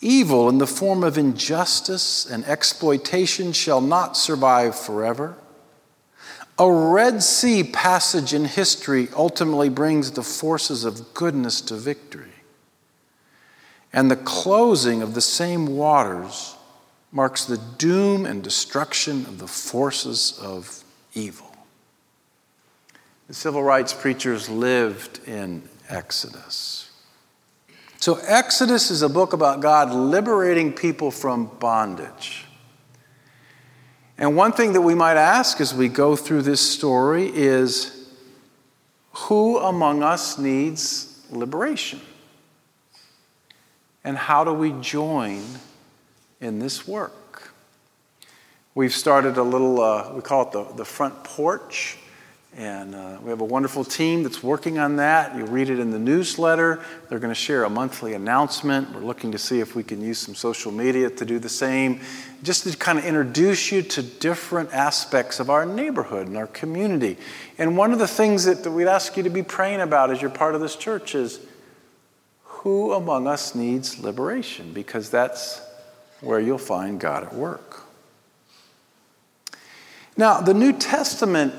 Evil 0.00 0.48
in 0.48 0.58
the 0.58 0.66
form 0.66 1.02
of 1.02 1.18
injustice 1.18 2.24
and 2.24 2.44
exploitation 2.44 3.52
shall 3.52 3.80
not 3.80 4.16
survive 4.16 4.78
forever. 4.78 5.36
A 6.58 6.70
Red 6.70 7.22
Sea 7.22 7.64
passage 7.64 8.34
in 8.34 8.44
history 8.44 9.08
ultimately 9.14 9.68
brings 9.68 10.12
the 10.12 10.22
forces 10.22 10.84
of 10.84 11.14
goodness 11.14 11.60
to 11.62 11.74
victory. 11.74 12.32
And 13.92 14.10
the 14.10 14.16
closing 14.16 15.02
of 15.02 15.14
the 15.14 15.20
same 15.20 15.66
waters 15.66 16.56
marks 17.10 17.44
the 17.44 17.58
doom 17.58 18.26
and 18.26 18.42
destruction 18.42 19.24
of 19.26 19.38
the 19.38 19.46
forces 19.46 20.38
of 20.42 20.84
evil. 21.14 21.56
The 23.28 23.34
civil 23.34 23.62
rights 23.62 23.92
preachers 23.92 24.48
lived 24.48 25.20
in 25.26 25.62
Exodus. 25.88 26.87
So, 28.00 28.14
Exodus 28.28 28.92
is 28.92 29.02
a 29.02 29.08
book 29.08 29.32
about 29.32 29.60
God 29.60 29.92
liberating 29.92 30.72
people 30.72 31.10
from 31.10 31.46
bondage. 31.58 32.44
And 34.16 34.36
one 34.36 34.52
thing 34.52 34.74
that 34.74 34.82
we 34.82 34.94
might 34.94 35.16
ask 35.16 35.60
as 35.60 35.74
we 35.74 35.88
go 35.88 36.14
through 36.14 36.42
this 36.42 36.60
story 36.60 37.28
is 37.34 38.08
who 39.12 39.58
among 39.58 40.04
us 40.04 40.38
needs 40.38 41.20
liberation? 41.32 42.00
And 44.04 44.16
how 44.16 44.44
do 44.44 44.52
we 44.52 44.70
join 44.80 45.42
in 46.40 46.60
this 46.60 46.86
work? 46.86 47.52
We've 48.76 48.94
started 48.94 49.38
a 49.38 49.42
little, 49.42 49.80
uh, 49.80 50.12
we 50.12 50.22
call 50.22 50.42
it 50.42 50.52
the, 50.52 50.64
the 50.76 50.84
front 50.84 51.24
porch. 51.24 51.98
And 52.58 52.96
uh, 52.96 53.18
we 53.22 53.30
have 53.30 53.40
a 53.40 53.44
wonderful 53.44 53.84
team 53.84 54.24
that's 54.24 54.42
working 54.42 54.80
on 54.80 54.96
that. 54.96 55.36
You'll 55.36 55.46
read 55.46 55.70
it 55.70 55.78
in 55.78 55.92
the 55.92 55.98
newsletter. 55.98 56.82
They're 57.08 57.20
going 57.20 57.30
to 57.30 57.34
share 57.40 57.62
a 57.62 57.70
monthly 57.70 58.14
announcement. 58.14 58.92
We're 58.92 59.04
looking 59.04 59.30
to 59.30 59.38
see 59.38 59.60
if 59.60 59.76
we 59.76 59.84
can 59.84 60.00
use 60.02 60.18
some 60.18 60.34
social 60.34 60.72
media 60.72 61.08
to 61.08 61.24
do 61.24 61.38
the 61.38 61.48
same, 61.48 62.00
just 62.42 62.64
to 62.64 62.76
kind 62.76 62.98
of 62.98 63.04
introduce 63.04 63.70
you 63.70 63.82
to 63.82 64.02
different 64.02 64.74
aspects 64.74 65.38
of 65.38 65.50
our 65.50 65.64
neighborhood 65.64 66.26
and 66.26 66.36
our 66.36 66.48
community. 66.48 67.16
And 67.58 67.76
one 67.76 67.92
of 67.92 68.00
the 68.00 68.08
things 68.08 68.42
that, 68.46 68.64
that 68.64 68.72
we'd 68.72 68.88
ask 68.88 69.16
you 69.16 69.22
to 69.22 69.30
be 69.30 69.44
praying 69.44 69.80
about 69.80 70.10
as 70.10 70.20
you're 70.20 70.28
part 70.28 70.56
of 70.56 70.60
this 70.60 70.74
church 70.74 71.14
is 71.14 71.38
who 72.42 72.92
among 72.92 73.28
us 73.28 73.54
needs 73.54 74.00
liberation? 74.00 74.72
Because 74.72 75.10
that's 75.10 75.62
where 76.22 76.40
you'll 76.40 76.58
find 76.58 76.98
God 76.98 77.22
at 77.22 77.32
work. 77.32 77.84
Now, 80.16 80.40
the 80.40 80.54
New 80.54 80.72
Testament 80.72 81.54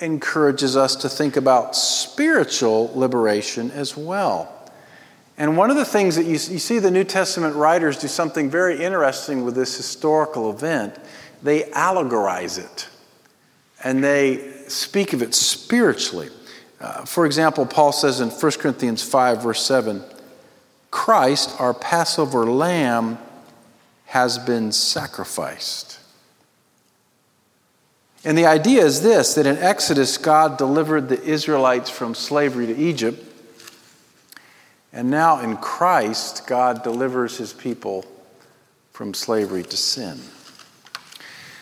encourages 0.00 0.76
us 0.76 0.96
to 0.96 1.08
think 1.08 1.36
about 1.36 1.76
spiritual 1.76 2.90
liberation 2.94 3.70
as 3.70 3.96
well. 3.96 4.56
And 5.38 5.56
one 5.56 5.70
of 5.70 5.76
the 5.76 5.84
things 5.84 6.16
that 6.16 6.24
you, 6.24 6.32
you, 6.32 6.58
see 6.58 6.78
the 6.78 6.90
New 6.90 7.04
Testament 7.04 7.56
writers 7.56 7.96
do 7.96 8.08
something 8.08 8.50
very 8.50 8.82
interesting 8.82 9.44
with 9.44 9.54
this 9.54 9.76
historical 9.76 10.50
event, 10.50 10.94
they 11.42 11.62
allegorize 11.62 12.58
it 12.58 12.88
and 13.82 14.04
they 14.04 14.52
speak 14.68 15.12
of 15.12 15.22
it 15.22 15.34
spiritually. 15.34 16.28
Uh, 16.80 17.04
for 17.04 17.26
example, 17.26 17.66
Paul 17.66 17.92
says 17.92 18.20
in 18.20 18.28
1 18.28 18.52
Corinthians 18.52 19.02
5, 19.02 19.42
verse 19.42 19.64
7, 19.64 20.02
Christ, 20.90 21.58
our 21.60 21.72
Passover 21.72 22.46
lamb, 22.46 23.18
has 24.06 24.38
been 24.38 24.72
sacrificed. 24.72 25.99
And 28.24 28.36
the 28.36 28.46
idea 28.46 28.84
is 28.84 29.02
this 29.02 29.34
that 29.34 29.46
in 29.46 29.56
Exodus, 29.56 30.18
God 30.18 30.58
delivered 30.58 31.08
the 31.08 31.22
Israelites 31.22 31.88
from 31.88 32.14
slavery 32.14 32.66
to 32.66 32.76
Egypt. 32.76 33.24
And 34.92 35.10
now 35.10 35.40
in 35.40 35.56
Christ, 35.56 36.46
God 36.46 36.82
delivers 36.82 37.38
his 37.38 37.52
people 37.52 38.04
from 38.92 39.14
slavery 39.14 39.62
to 39.62 39.76
sin. 39.76 40.20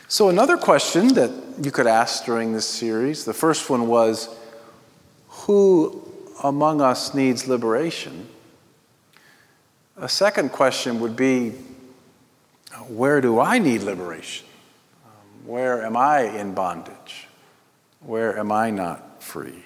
So, 0.09 0.31
another 0.31 0.57
question 0.57 1.09
that 1.15 1.31
you 1.63 1.71
could 1.71 1.87
ask 1.87 2.25
during 2.25 2.53
this 2.53 2.67
series 2.67 3.25
the 3.25 3.35
first 3.35 3.69
one 3.69 3.87
was 3.87 4.35
Who 5.29 6.03
among 6.43 6.81
us 6.81 7.15
needs 7.15 7.47
liberation? 7.47 8.27
A 9.97 10.09
second 10.09 10.51
question 10.51 11.01
would 11.01 11.15
be 11.15 11.51
Where 12.89 13.21
do 13.21 13.39
I 13.39 13.59
need 13.59 13.83
liberation? 13.83 14.47
Where 15.45 15.85
am 15.85 15.97
I 15.97 16.21
in 16.21 16.55
bondage? 16.55 17.29
Where 18.01 18.39
am 18.39 18.53
I 18.53 18.71
not 18.71 19.23
free? 19.23 19.65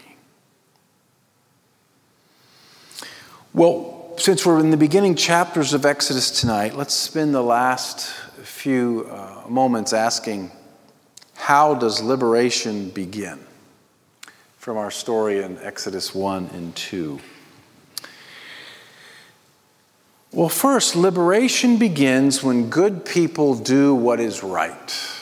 Well, 3.54 4.14
since 4.16 4.46
we're 4.46 4.60
in 4.60 4.70
the 4.70 4.76
beginning 4.76 5.14
chapters 5.14 5.74
of 5.74 5.84
Exodus 5.84 6.40
tonight, 6.40 6.74
let's 6.74 6.94
spend 6.94 7.34
the 7.34 7.42
last 7.42 8.08
few 8.42 9.06
uh, 9.10 9.48
moments 9.48 9.92
asking 9.92 10.50
how 11.34 11.74
does 11.74 12.00
liberation 12.00 12.90
begin? 12.90 13.40
From 14.58 14.76
our 14.76 14.90
story 14.92 15.42
in 15.42 15.58
Exodus 15.58 16.14
1 16.14 16.50
and 16.54 16.74
2. 16.76 17.18
Well, 20.30 20.48
first, 20.48 20.94
liberation 20.96 21.78
begins 21.78 22.42
when 22.42 22.70
good 22.70 23.04
people 23.04 23.54
do 23.54 23.94
what 23.94 24.20
is 24.20 24.42
right. 24.42 25.21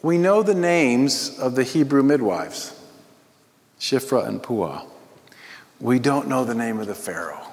We 0.00 0.16
know 0.16 0.42
the 0.42 0.54
names 0.54 1.38
of 1.38 1.56
the 1.56 1.64
Hebrew 1.64 2.04
midwives, 2.04 2.72
Shiphrah 3.80 4.26
and 4.26 4.42
Puah. 4.42 4.84
We 5.80 5.98
don't 5.98 6.28
know 6.28 6.44
the 6.44 6.54
name 6.54 6.78
of 6.78 6.86
the 6.86 6.94
Pharaoh. 6.94 7.46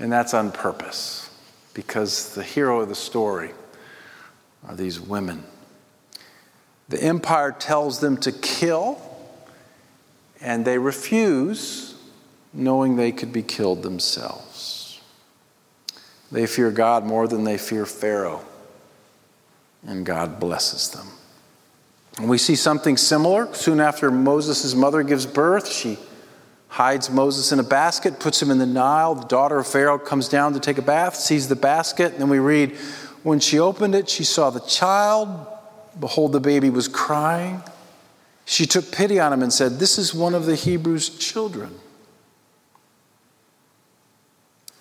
And 0.00 0.10
that's 0.10 0.34
on 0.34 0.50
purpose, 0.52 1.30
because 1.72 2.34
the 2.34 2.42
hero 2.42 2.80
of 2.80 2.88
the 2.88 2.94
story 2.94 3.52
are 4.66 4.74
these 4.74 5.00
women. 5.00 5.44
The 6.88 7.02
empire 7.02 7.52
tells 7.52 8.00
them 8.00 8.16
to 8.18 8.32
kill, 8.32 9.00
and 10.40 10.64
they 10.64 10.78
refuse, 10.78 11.96
knowing 12.52 12.96
they 12.96 13.12
could 13.12 13.32
be 13.32 13.42
killed 13.42 13.82
themselves. 13.82 15.00
They 16.32 16.46
fear 16.46 16.70
God 16.70 17.04
more 17.04 17.28
than 17.28 17.44
they 17.44 17.58
fear 17.58 17.86
Pharaoh 17.86 18.44
and 19.86 20.04
God 20.04 20.40
blesses 20.40 20.90
them. 20.90 21.06
And 22.18 22.28
we 22.28 22.38
see 22.38 22.56
something 22.56 22.96
similar. 22.96 23.52
Soon 23.54 23.80
after 23.80 24.10
Moses' 24.10 24.74
mother 24.74 25.02
gives 25.02 25.24
birth, 25.24 25.70
she 25.70 25.98
hides 26.68 27.10
Moses 27.10 27.52
in 27.52 27.60
a 27.60 27.64
basket, 27.64 28.18
puts 28.18 28.42
him 28.42 28.50
in 28.50 28.58
the 28.58 28.66
Nile. 28.66 29.14
The 29.14 29.26
daughter 29.26 29.58
of 29.58 29.66
Pharaoh 29.66 29.98
comes 29.98 30.28
down 30.28 30.52
to 30.54 30.60
take 30.60 30.78
a 30.78 30.82
bath, 30.82 31.14
sees 31.16 31.48
the 31.48 31.56
basket, 31.56 32.12
and 32.12 32.20
then 32.20 32.28
we 32.28 32.38
read, 32.38 32.72
When 33.22 33.40
she 33.40 33.58
opened 33.58 33.94
it, 33.94 34.08
she 34.08 34.24
saw 34.24 34.50
the 34.50 34.60
child. 34.60 35.46
Behold, 35.98 36.32
the 36.32 36.40
baby 36.40 36.70
was 36.70 36.88
crying. 36.88 37.62
She 38.44 38.66
took 38.66 38.90
pity 38.90 39.20
on 39.20 39.32
him 39.32 39.42
and 39.42 39.52
said, 39.52 39.78
This 39.78 39.98
is 39.98 40.14
one 40.14 40.34
of 40.34 40.46
the 40.46 40.56
Hebrews' 40.56 41.10
children. 41.10 41.78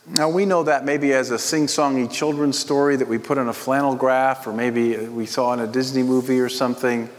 Now, 0.09 0.29
we 0.29 0.45
know 0.45 0.63
that 0.63 0.85
maybe 0.85 1.11
as 1.13 1.31
a 1.31 1.39
sing 1.39 1.65
songy 1.67 2.09
children's 2.09 2.57
story 2.57 2.95
that 2.95 3.07
we 3.07 3.17
put 3.17 3.37
on 3.37 3.49
a 3.49 3.53
flannel 3.53 3.93
graph, 3.93 4.47
or 4.47 4.53
maybe 4.53 4.95
we 4.95 5.25
saw 5.25 5.51
in 5.51 5.59
a 5.59 5.67
Disney 5.67 6.01
movie 6.01 6.39
or 6.39 6.47
something. 6.47 7.09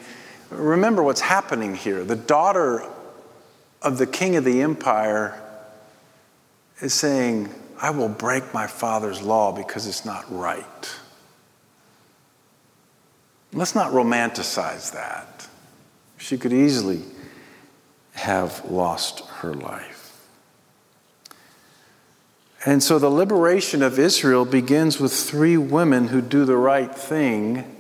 Remember 0.51 1.03
what's 1.03 1.21
happening 1.21 1.75
here. 1.75 2.03
The 2.03 2.17
daughter 2.17 2.83
of 3.83 3.99
the 3.99 4.07
king 4.07 4.37
of 4.37 4.45
the 4.45 4.63
empire 4.63 5.39
is 6.81 6.95
saying, 6.95 7.55
I 7.81 7.91
will 7.91 8.09
break 8.09 8.55
my 8.55 8.67
father's 8.67 9.21
law 9.21 9.53
because 9.53 9.87
it's 9.87 10.07
not 10.07 10.25
right. 10.31 10.97
Let's 13.53 13.75
not 13.75 13.93
romanticize 13.93 14.93
that. 14.93 15.47
She 16.17 16.39
could 16.39 16.55
easily 16.55 17.03
have 18.13 18.65
lost 18.71 19.21
her 19.27 19.53
life. 19.53 19.98
And 22.65 22.83
so 22.83 22.99
the 22.99 23.09
liberation 23.09 23.83
of 23.83 23.99
Israel 23.99 24.45
begins 24.45 24.99
with 24.99 25.13
three 25.13 25.57
women 25.57 26.09
who 26.09 26.21
do 26.21 26.45
the 26.45 26.57
right 26.57 26.93
thing 26.93 27.77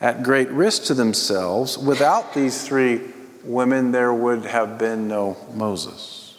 at 0.00 0.22
great 0.22 0.50
risk 0.50 0.84
to 0.84 0.94
themselves. 0.94 1.78
Without 1.78 2.34
these 2.34 2.66
three 2.66 3.00
women, 3.42 3.90
there 3.92 4.12
would 4.12 4.44
have 4.44 4.78
been 4.78 5.08
no 5.08 5.36
Moses. 5.54 6.36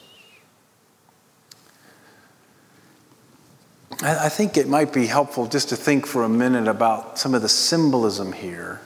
I 4.03 4.29
think 4.29 4.57
it 4.57 4.67
might 4.67 4.93
be 4.93 5.07
helpful 5.07 5.47
just 5.47 5.69
to 5.69 5.75
think 5.75 6.05
for 6.05 6.23
a 6.23 6.29
minute 6.29 6.67
about 6.67 7.17
some 7.17 7.33
of 7.33 7.41
the 7.41 7.49
symbolism 7.49 8.33
here. 8.33 8.81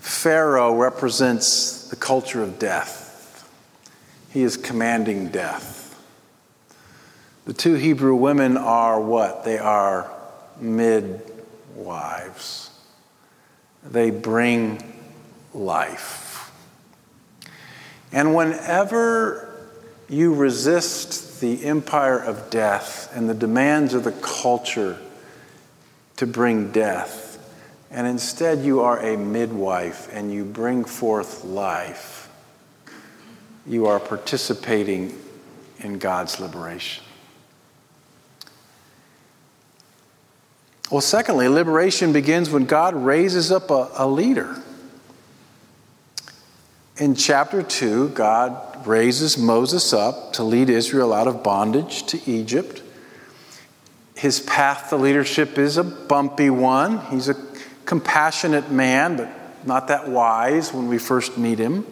Pharaoh 0.00 0.76
represents 0.76 1.88
the 1.88 1.96
culture 1.96 2.42
of 2.42 2.58
death, 2.58 3.48
he 4.32 4.42
is 4.42 4.56
commanding 4.56 5.28
death. 5.28 5.79
The 7.46 7.54
two 7.54 7.74
Hebrew 7.74 8.14
women 8.14 8.56
are 8.56 9.00
what? 9.00 9.44
They 9.44 9.58
are 9.58 10.10
midwives. 10.60 12.70
They 13.82 14.10
bring 14.10 15.00
life. 15.54 16.52
And 18.12 18.34
whenever 18.34 19.46
you 20.08 20.34
resist 20.34 21.40
the 21.40 21.64
empire 21.64 22.18
of 22.18 22.50
death 22.50 23.10
and 23.14 23.28
the 23.28 23.34
demands 23.34 23.94
of 23.94 24.04
the 24.04 24.12
culture 24.12 24.98
to 26.16 26.26
bring 26.26 26.72
death, 26.72 27.38
and 27.90 28.06
instead 28.06 28.60
you 28.60 28.80
are 28.80 29.00
a 29.00 29.16
midwife 29.16 30.08
and 30.12 30.32
you 30.32 30.44
bring 30.44 30.84
forth 30.84 31.44
life, 31.44 32.28
you 33.66 33.86
are 33.86 33.98
participating 33.98 35.18
in 35.78 35.98
God's 35.98 36.38
liberation. 36.38 37.04
Well, 40.90 41.00
secondly, 41.00 41.46
liberation 41.46 42.12
begins 42.12 42.50
when 42.50 42.64
God 42.64 42.94
raises 42.96 43.52
up 43.52 43.70
a, 43.70 43.88
a 43.94 44.08
leader. 44.08 44.60
In 46.96 47.14
chapter 47.14 47.62
2, 47.62 48.08
God 48.08 48.86
raises 48.86 49.38
Moses 49.38 49.92
up 49.92 50.32
to 50.34 50.42
lead 50.42 50.68
Israel 50.68 51.12
out 51.12 51.28
of 51.28 51.44
bondage 51.44 52.04
to 52.06 52.20
Egypt. 52.28 52.82
His 54.16 54.40
path 54.40 54.90
to 54.90 54.96
leadership 54.96 55.58
is 55.58 55.76
a 55.76 55.84
bumpy 55.84 56.50
one. 56.50 56.98
He's 57.06 57.28
a 57.28 57.36
compassionate 57.84 58.70
man, 58.70 59.16
but 59.16 59.66
not 59.66 59.88
that 59.88 60.08
wise 60.08 60.74
when 60.74 60.88
we 60.88 60.98
first 60.98 61.38
meet 61.38 61.60
him. 61.60 61.86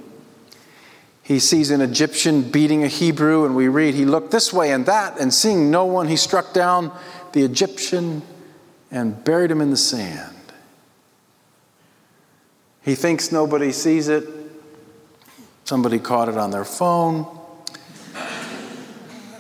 He 1.23 1.38
sees 1.38 1.71
an 1.71 1.81
Egyptian 1.81 2.50
beating 2.50 2.83
a 2.83 2.88
Hebrew, 2.88 3.45
and 3.45 3.55
we 3.55 3.69
read, 3.69 3.95
He 3.95 4.05
looked 4.05 4.33
this 4.33 4.52
way 4.52 4.73
and 4.73 4.87
that, 4.87 5.21
and 5.21 5.33
seeing 5.33 5.71
no 5.71 5.85
one, 5.85 6.09
he 6.09 6.17
struck 6.17 6.52
down 6.52 6.90
the 7.33 7.45
Egyptian 7.45 8.23
and 8.90 9.23
buried 9.25 9.50
him 9.50 9.61
in 9.61 9.71
the 9.71 9.76
sand. 9.76 10.37
He 12.83 12.95
thinks 12.95 13.30
nobody 13.30 13.73
sees 13.73 14.09
it. 14.09 14.26
Somebody 15.64 15.99
caught 15.99 16.28
it 16.28 16.38
on 16.38 16.50
their 16.50 16.64
phone. 16.64 17.38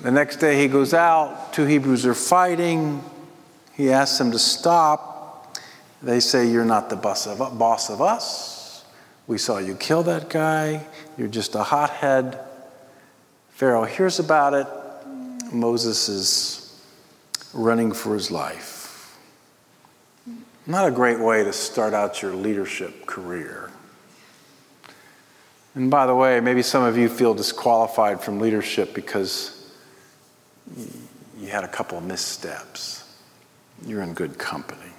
The 0.02 0.10
next 0.10 0.36
day 0.36 0.60
he 0.60 0.68
goes 0.68 0.94
out, 0.94 1.52
two 1.52 1.64
Hebrews 1.64 2.06
are 2.06 2.14
fighting. 2.14 3.02
He 3.74 3.90
asks 3.90 4.18
them 4.18 4.32
to 4.32 4.38
stop. 4.38 5.56
They 6.02 6.20
say, 6.20 6.46
You're 6.46 6.64
not 6.64 6.90
the 6.90 6.96
boss 6.96 7.26
of, 7.26 7.38
boss 7.58 7.90
of 7.90 8.00
us. 8.00 8.84
We 9.26 9.38
saw 9.38 9.58
you 9.58 9.74
kill 9.74 10.02
that 10.04 10.28
guy. 10.28 10.86
You're 11.16 11.28
just 11.28 11.54
a 11.54 11.62
hothead. 11.62 12.38
Pharaoh 13.50 13.84
hears 13.84 14.18
about 14.20 14.54
it. 14.54 14.66
Moses 15.52 16.08
is 16.08 16.82
running 17.52 17.92
for 17.92 18.14
his 18.14 18.30
life. 18.30 18.77
Not 20.68 20.86
a 20.86 20.90
great 20.90 21.18
way 21.18 21.44
to 21.44 21.52
start 21.54 21.94
out 21.94 22.20
your 22.20 22.34
leadership 22.34 23.06
career. 23.06 23.70
And 25.74 25.90
by 25.90 26.04
the 26.04 26.14
way, 26.14 26.40
maybe 26.40 26.60
some 26.60 26.84
of 26.84 26.98
you 26.98 27.08
feel 27.08 27.32
disqualified 27.32 28.20
from 28.20 28.38
leadership 28.38 28.92
because 28.92 29.72
you 31.40 31.48
had 31.48 31.64
a 31.64 31.68
couple 31.68 31.96
of 31.96 32.04
missteps. 32.04 33.02
You're 33.86 34.02
in 34.02 34.12
good 34.12 34.36
company. 34.36 34.92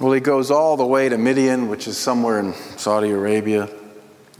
Well, 0.00 0.12
he 0.12 0.20
goes 0.20 0.50
all 0.50 0.78
the 0.78 0.86
way 0.86 1.10
to 1.10 1.18
Midian, 1.18 1.68
which 1.68 1.86
is 1.86 1.98
somewhere 1.98 2.40
in 2.40 2.54
Saudi 2.78 3.10
Arabia. 3.10 3.68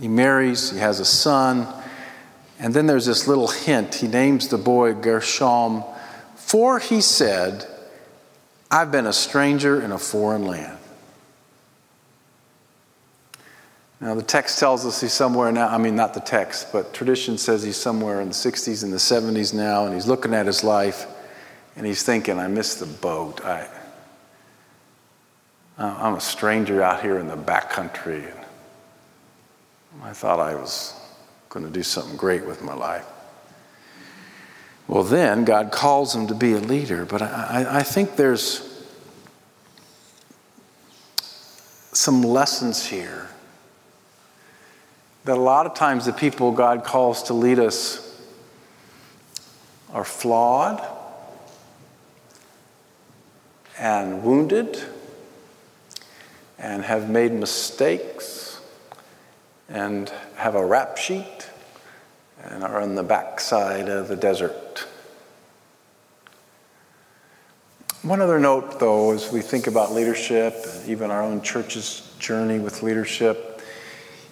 He 0.01 0.09
marries, 0.09 0.71
he 0.71 0.79
has 0.79 1.01
a 1.01 1.05
son, 1.05 1.69
and 2.59 2.73
then 2.73 2.87
there's 2.87 3.05
this 3.05 3.29
little 3.29 3.49
hint. 3.49 3.97
He 3.97 4.09
names 4.09 4.49
the 4.49 4.57
boy 4.57 4.95
Gershom, 4.95 5.85
for 6.35 6.79
he 6.79 7.03
said, 7.03 7.67
I've 8.73 8.91
been 8.91 9.07
a 9.07 9.13
stranger 9.13 9.83
in 9.83 9.93
a 9.93 9.99
foreign 9.99 10.47
land. 10.47 10.79
Now, 14.01 14.15
the 14.15 14.23
text 14.23 14.59
tells 14.59 14.87
us 14.87 15.01
he's 15.01 15.13
somewhere 15.13 15.53
now, 15.53 15.69
I 15.69 15.77
mean, 15.77 15.95
not 15.95 16.15
the 16.15 16.21
text, 16.21 16.73
but 16.73 16.95
tradition 16.95 17.37
says 17.37 17.63
he's 17.63 17.77
somewhere 17.77 18.23
in 18.23 18.29
the 18.29 18.35
60s 18.35 18.83
and 18.83 18.93
the 18.93 18.97
70s 18.97 19.53
now, 19.53 19.85
and 19.85 19.95
he's 19.95 20.09
looking 20.09 20.33
at 20.33 20.47
his 20.47 20.65
life 20.65 21.07
and 21.77 21.87
he's 21.87 22.03
thinking, 22.03 22.39
I 22.39 22.49
missed 22.49 22.81
the 22.81 22.87
boat. 22.87 23.45
I, 23.45 23.69
I'm 25.79 26.15
a 26.15 26.21
stranger 26.21 26.83
out 26.83 27.03
here 27.03 27.19
in 27.19 27.29
the 27.29 27.37
backcountry. 27.37 28.33
I 30.03 30.13
thought 30.13 30.41
I 30.41 30.55
was 30.55 30.95
going 31.51 31.65
to 31.65 31.71
do 31.71 31.83
something 31.83 32.17
great 32.17 32.47
with 32.47 32.63
my 32.63 32.75
life. 32.75 33.07
Well, 34.89 35.03
then 35.03 35.45
God 35.45 35.71
calls 35.73 36.15
him 36.15 36.27
to 36.27 36.35
be 36.35 36.53
a 36.53 36.59
leader. 36.59 37.05
But 37.05 37.23
I, 37.23 37.67
I 37.69 37.83
think 37.83 38.17
there's 38.17 38.69
some 41.93 42.23
lessons 42.23 42.87
here 42.87 43.29
that 45.25 45.37
a 45.37 45.41
lot 45.41 45.67
of 45.67 45.75
times 45.75 46.07
the 46.07 46.13
people 46.13 46.53
God 46.53 46.85
calls 46.85 47.25
to 47.25 47.35
lead 47.35 47.59
us 47.59 48.09
are 49.93 50.05
flawed 50.05 50.85
and 53.79 54.23
wounded 54.23 54.83
and 56.59 56.83
have 56.85 57.11
made 57.11 57.33
mistakes 57.33 58.61
and 59.69 60.11
have 60.37 60.55
a 60.55 60.65
rap 60.65 60.97
sheet 60.97 61.42
and 62.45 62.65
are 62.65 62.81
on 62.81 62.95
the 62.95 63.03
backside 63.03 63.89
of 63.89 64.09
the 64.09 64.17
desert. 64.17 64.87
One 68.03 68.21
other 68.21 68.41
note, 68.41 68.81
though, 68.81 69.13
as 69.13 69.31
we 69.31 69.43
think 69.43 69.69
about 69.69 69.93
leadership, 69.93 70.55
even 70.87 71.13
our 71.13 71.23
own 71.23 71.41
church's 71.41 72.13
journey 72.19 72.59
with 72.59 72.83
leadership, 72.83 73.61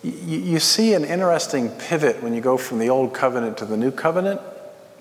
you, 0.03 0.59
see 0.59 0.95
an 0.95 1.05
interesting 1.05 1.69
pivot 1.69 2.23
when 2.23 2.35
you 2.35 2.41
go 2.41 2.57
from 2.57 2.79
the 2.79 2.89
old 2.89 3.13
covenant 3.13 3.59
to 3.59 3.67
the 3.67 3.77
new 3.77 3.91
covenant 3.91 4.41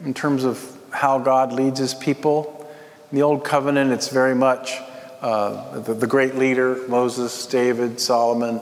in 0.03 0.13
terms 0.13 0.43
of 0.43 0.77
how 0.91 1.17
God 1.19 1.53
leads 1.53 1.79
his 1.79 1.93
people. 1.93 2.69
In 3.11 3.17
the 3.17 3.23
old 3.23 3.43
covenant, 3.43 3.91
it's 3.91 4.09
very 4.09 4.35
much 4.35 4.77
uh, 5.21 5.79
the, 5.79 5.93
the, 5.93 6.07
great 6.07 6.35
leader, 6.35 6.85
Moses, 6.87 7.45
David, 7.47 7.99
Solomon. 7.99 8.61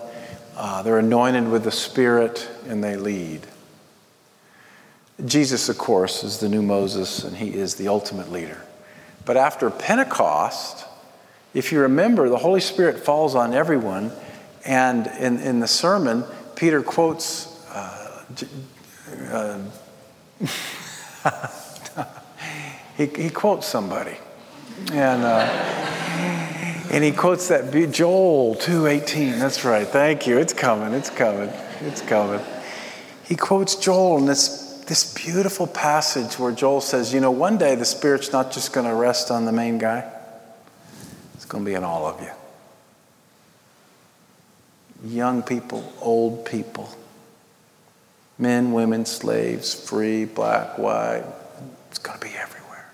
Uh, 0.55 0.83
they're 0.83 0.99
anointed 0.99 1.49
with 1.49 1.63
the 1.63 1.71
Spirit 1.71 2.49
and 2.67 2.83
they 2.83 2.95
lead. 2.95 3.45
Jesus, 5.25 5.67
of 5.69 5.77
course, 5.77 6.23
is 6.23 6.39
the 6.39 6.49
new 6.49 6.62
Moses, 6.62 7.23
and 7.23 7.36
he 7.36 7.53
is 7.53 7.75
the 7.75 7.88
ultimate 7.88 8.32
leader. 8.32 8.62
But 9.25 9.36
after 9.36 9.69
Pentecost, 9.71 10.86
if 11.53 11.71
you 11.71 11.82
remember, 11.82 12.30
the 12.30 12.38
Holy 12.38 12.62
Spirit 12.62 12.99
falls 12.99 13.34
on 13.34 13.53
everyone, 13.53 14.12
and 14.63 15.08
in, 15.19 15.39
in 15.39 15.60
the 15.60 15.67
sermon, 15.67 16.23
Peter 16.56 16.84
quotes. 16.84 17.67
Uh, 17.69 18.23
uh, 19.32 19.60
he, 22.97 23.06
he 23.08 23.30
quotes 23.30 23.65
somebody. 23.65 24.17
And, 24.91 25.23
uh, 25.23 25.47
and 26.91 27.03
he 27.03 27.12
quotes 27.12 27.47
that 27.47 27.71
Joel 27.91 28.56
2.18. 28.56 29.39
That's 29.39 29.65
right. 29.65 29.88
Thank 29.88 30.27
you. 30.27 30.38
It's 30.38 30.53
coming. 30.53 30.93
It's 30.93 31.10
coming. 31.10 31.49
It's 31.82 32.01
coming. 32.01 32.39
He 33.23 33.36
quotes 33.36 33.75
Joel, 33.75 34.19
and 34.19 34.30
it's 34.30 34.66
this 34.88 35.13
beautiful 35.13 35.67
passage 35.67 36.39
where 36.39 36.52
Joel 36.52 36.82
says, 36.82 37.13
you 37.13 37.19
know, 37.19 37.32
one 37.32 37.58
day 37.58 37.76
the 37.76 37.86
Spirit's 37.86 38.32
not 38.32 38.52
just 38.52 38.71
going 38.71 38.88
to 38.88 38.95
rest 38.95 39.30
on 39.30 39.45
the 39.45 39.52
main 39.52 39.78
guy, 39.78 40.10
it's 41.36 41.45
going 41.45 41.63
to 41.63 41.69
be 41.69 41.76
in 41.76 41.84
all 41.84 42.06
of 42.06 42.21
you. 42.21 42.32
Young 45.04 45.43
people, 45.43 45.93
old 46.02 46.45
people, 46.45 46.89
men, 48.39 48.71
women, 48.71 49.06
slaves, 49.06 49.73
free, 49.73 50.26
black, 50.26 50.78
white, 50.78 51.23
it's 51.89 52.00
going 52.00 52.17
to 52.19 52.26
be 52.26 52.34
everywhere. 52.34 52.89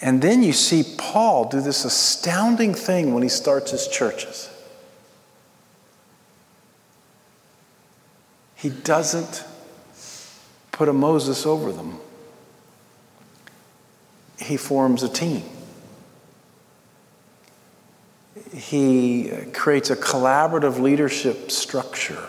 And 0.00 0.22
then 0.22 0.42
you 0.42 0.52
see 0.52 0.84
Paul 0.96 1.48
do 1.48 1.60
this 1.60 1.84
astounding 1.84 2.72
thing 2.74 3.14
when 3.14 3.22
he 3.22 3.28
starts 3.28 3.72
his 3.72 3.88
churches. 3.88 4.48
He 8.62 8.70
doesn't 8.70 9.44
put 10.70 10.88
a 10.88 10.92
Moses 10.92 11.44
over 11.44 11.72
them. 11.72 11.98
He 14.38 14.56
forms 14.56 15.02
a 15.02 15.08
team. 15.08 15.42
he 18.54 19.30
creates 19.52 19.90
a 19.90 19.96
collaborative 19.96 20.78
leadership 20.78 21.50
structure 21.50 22.22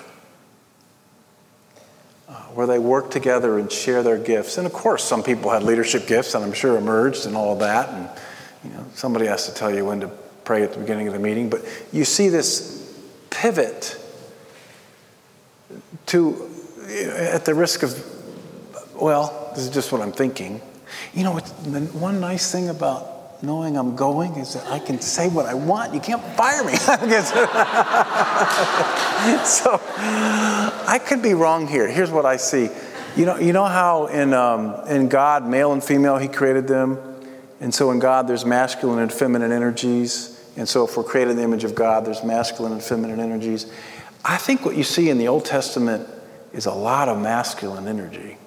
uh, 2.29 2.33
where 2.53 2.65
they 2.65 2.79
work 2.79 3.11
together 3.11 3.59
and 3.59 3.71
share 3.71 4.03
their 4.03 4.17
gifts. 4.17 4.57
And 4.57 4.65
of 4.65 4.73
course, 4.73 5.03
some 5.03 5.21
people 5.21 5.51
had 5.51 5.63
leadership 5.63 6.07
gifts, 6.07 6.33
and 6.33 6.43
I'm 6.43 6.53
sure 6.53 6.77
emerged 6.77 7.25
and 7.25 7.35
all 7.35 7.53
of 7.53 7.59
that. 7.59 7.89
And 7.89 8.09
you 8.63 8.69
know, 8.71 8.85
somebody 8.93 9.25
has 9.25 9.47
to 9.47 9.53
tell 9.53 9.73
you 9.73 9.85
when 9.85 9.99
to 9.99 10.07
pray 10.45 10.63
at 10.63 10.73
the 10.73 10.79
beginning 10.79 11.07
of 11.07 11.13
the 11.13 11.19
meeting. 11.19 11.49
But 11.49 11.65
you 11.91 12.05
see 12.05 12.29
this 12.29 12.79
pivot 13.29 13.99
to, 16.07 16.49
at 16.87 17.45
the 17.45 17.53
risk 17.53 17.83
of, 17.83 18.03
well, 18.99 19.51
this 19.55 19.65
is 19.65 19.69
just 19.69 19.91
what 19.91 20.01
I'm 20.01 20.11
thinking. 20.11 20.61
You 21.13 21.23
know, 21.23 21.39
the 21.39 21.81
one 21.97 22.19
nice 22.19 22.51
thing 22.51 22.69
about 22.69 23.43
knowing 23.43 23.77
I'm 23.77 23.95
going 23.95 24.35
is 24.35 24.53
that 24.53 24.65
I 24.67 24.79
can 24.79 25.01
say 25.01 25.27
what 25.27 25.45
I 25.45 25.53
want. 25.53 25.93
You 25.93 25.99
can't 25.99 26.23
fire 26.35 26.63
me. 26.63 26.73
so 29.45 29.79
I 30.87 30.99
could 31.05 31.21
be 31.21 31.33
wrong 31.33 31.67
here. 31.67 31.87
Here's 31.87 32.11
what 32.11 32.25
I 32.25 32.37
see. 32.37 32.69
You 33.15 33.25
know, 33.25 33.37
you 33.37 33.53
know 33.53 33.65
how 33.65 34.07
in, 34.07 34.33
um, 34.33 34.87
in 34.87 35.09
God, 35.09 35.47
male 35.47 35.73
and 35.73 35.83
female, 35.83 36.17
He 36.17 36.27
created 36.27 36.67
them? 36.67 36.97
And 37.59 37.73
so 37.73 37.91
in 37.91 37.99
God, 37.99 38.27
there's 38.27 38.45
masculine 38.45 38.99
and 38.99 39.11
feminine 39.11 39.51
energies. 39.51 40.29
And 40.57 40.67
so 40.67 40.85
if 40.85 40.97
we're 40.97 41.03
created 41.03 41.31
in 41.31 41.37
the 41.37 41.43
image 41.43 41.63
of 41.63 41.75
God, 41.75 42.05
there's 42.05 42.23
masculine 42.23 42.73
and 42.73 42.83
feminine 42.83 43.19
energies. 43.19 43.71
I 44.25 44.37
think 44.37 44.65
what 44.65 44.77
you 44.77 44.83
see 44.83 45.09
in 45.09 45.17
the 45.17 45.27
Old 45.27 45.45
Testament 45.45 46.07
is 46.53 46.65
a 46.65 46.73
lot 46.73 47.09
of 47.09 47.19
masculine 47.19 47.87
energy. 47.87 48.37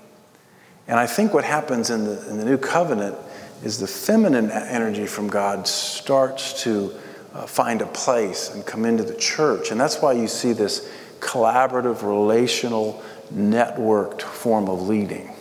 And 0.88 0.98
I 0.98 1.06
think 1.06 1.34
what 1.34 1.44
happens 1.44 1.90
in 1.90 2.04
the, 2.04 2.30
in 2.30 2.38
the 2.38 2.44
New 2.44 2.58
Covenant 2.58 3.16
is 3.62 3.78
the 3.78 3.86
feminine 3.86 4.50
energy 4.50 5.06
from 5.06 5.28
God 5.28 5.66
starts 5.66 6.62
to 6.62 6.94
uh, 7.34 7.46
find 7.46 7.82
a 7.82 7.86
place 7.86 8.54
and 8.54 8.64
come 8.64 8.84
into 8.84 9.02
the 9.02 9.16
church. 9.16 9.70
And 9.70 9.80
that's 9.80 10.00
why 10.00 10.12
you 10.12 10.28
see 10.28 10.52
this 10.52 10.90
collaborative, 11.20 12.02
relational, 12.02 13.02
networked 13.34 14.22
form 14.22 14.68
of 14.68 14.88
leading. 14.88 15.32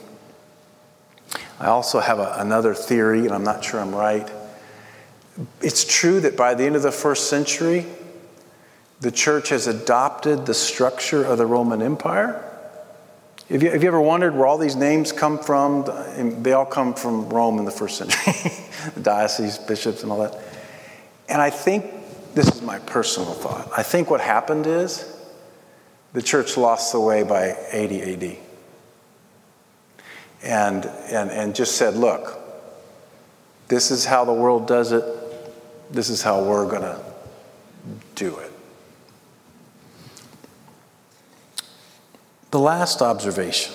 I 1.60 1.68
also 1.68 2.00
have 2.00 2.20
a, 2.20 2.36
another 2.38 2.74
theory, 2.74 3.20
and 3.20 3.32
I'm 3.32 3.44
not 3.44 3.64
sure 3.64 3.80
I'm 3.80 3.94
right. 3.94 4.30
It's 5.62 5.86
true 5.86 6.20
that 6.22 6.36
by 6.36 6.54
the 6.56 6.64
end 6.64 6.76
of 6.76 6.82
the 6.82 6.92
first 6.92 7.30
century, 7.30 7.86
the 9.02 9.12
church 9.12 9.50
has 9.50 9.68
adopted 9.68 10.46
the 10.46 10.54
structure 10.54 11.24
of 11.24 11.38
the 11.38 11.46
Roman 11.46 11.82
Empire. 11.82 12.42
Have 13.50 13.62
you, 13.62 13.70
have 13.70 13.84
you 13.84 13.90
ever 13.90 14.02
wondered 14.02 14.34
where 14.34 14.48
all 14.48 14.58
these 14.58 14.76
names 14.76 15.12
come 15.12 15.38
from? 15.38 15.86
They 16.42 16.54
all 16.54 16.66
come 16.66 16.96
from 16.96 17.30
Rome 17.30 17.60
in 17.60 17.66
the 17.66 17.72
first 17.72 17.98
century 17.98 18.34
the 18.96 19.02
dioceses, 19.02 19.60
bishops, 19.60 20.02
and 20.02 20.12
all 20.12 20.20
that. 20.20 20.40
And 21.30 21.42
I 21.42 21.50
think 21.50 21.86
this 22.34 22.48
is 22.48 22.62
my 22.62 22.80
personal 22.80 23.34
thought. 23.34 23.70
I 23.76 23.84
think 23.84 24.10
what 24.10 24.22
happened 24.22 24.66
is 24.66 25.16
the 26.14 26.22
church 26.22 26.58
lost 26.58 26.92
the 26.92 27.00
way 27.00 27.24
by 27.24 27.56
80 27.72 28.02
AD. 28.02 28.38
And, 30.44 30.86
and, 30.86 31.32
and 31.32 31.56
just 31.56 31.76
said, 31.76 31.96
look, 31.96 32.40
this 33.68 33.92
is 33.92 34.06
how 34.06 34.26
the 34.26 34.34
world 34.34 34.68
does 34.68 34.92
it, 34.92 35.04
this 35.92 36.10
is 36.10 36.22
how 36.22 36.44
we're 36.44 36.70
going 36.70 36.84
to 36.84 37.00
do 38.16 38.38
it. 38.38 38.45
The 42.56 42.62
last 42.62 43.02
observation. 43.02 43.74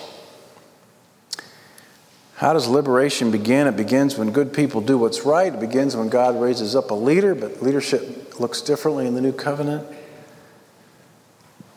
How 2.36 2.54
does 2.54 2.66
liberation 2.66 3.30
begin? 3.30 3.66
It 3.66 3.76
begins 3.76 4.16
when 4.16 4.32
good 4.32 4.54
people 4.54 4.80
do 4.80 4.96
what's 4.96 5.26
right. 5.26 5.52
It 5.52 5.60
begins 5.60 5.94
when 5.94 6.08
God 6.08 6.40
raises 6.40 6.74
up 6.74 6.90
a 6.90 6.94
leader, 6.94 7.34
but 7.34 7.62
leadership 7.62 8.40
looks 8.40 8.62
differently 8.62 9.06
in 9.06 9.14
the 9.14 9.20
new 9.20 9.34
covenant. 9.34 9.86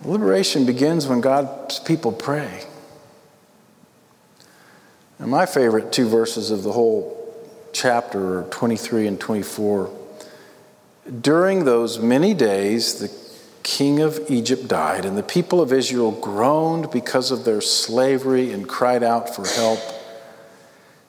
Liberation 0.06 0.66
begins 0.66 1.06
when 1.06 1.20
God's 1.20 1.78
people 1.82 2.14
pray. 2.14 2.64
And 5.20 5.30
my 5.30 5.46
favorite 5.46 5.92
two 5.92 6.08
verses 6.08 6.52
of 6.52 6.64
the 6.64 6.72
whole 6.72 7.38
chapter 7.74 8.40
are 8.40 8.44
23 8.44 9.08
and 9.08 9.20
24. 9.20 9.94
During 11.20 11.66
those 11.66 12.00
many 12.00 12.34
days, 12.34 12.96
the 13.00 13.23
king 13.64 14.02
of 14.02 14.20
Egypt 14.30 14.68
died, 14.68 15.06
and 15.06 15.18
the 15.18 15.24
people 15.24 15.62
of 15.62 15.74
Israel 15.74 16.12
groaned 16.12 16.92
because 16.92 17.32
of 17.32 17.46
their 17.46 17.62
slavery 17.62 18.52
and 18.52 18.68
cried 18.68 19.04
out 19.04 19.34
for 19.34 19.48
help. 19.48 19.80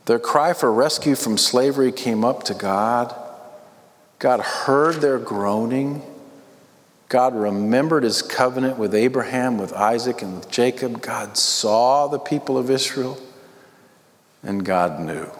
Their 0.07 0.19
cry 0.19 0.53
for 0.53 0.73
rescue 0.73 1.17
from 1.17 1.37
slavery 1.37 1.91
came 1.91 2.25
up 2.25 2.45
to 2.45 2.55
God. 2.55 3.15
God 4.19 4.41
heard 4.41 4.97
their 4.97 5.19
groaning. 5.19 6.03
God 7.09 7.35
remembered 7.35 8.05
his 8.05 8.23
covenant 8.23 8.79
with 8.79 8.95
Abraham, 8.95 9.59
with 9.59 9.73
Isaac, 9.73 10.23
and 10.23 10.37
with 10.37 10.51
Jacob. 10.51 11.03
God 11.03 11.37
saw 11.37 12.07
the 12.09 12.19
people 12.19 12.57
of 12.57 12.71
Israel, 12.71 13.19
and 14.43 14.65
God 14.65 15.01
knew. 15.01 15.31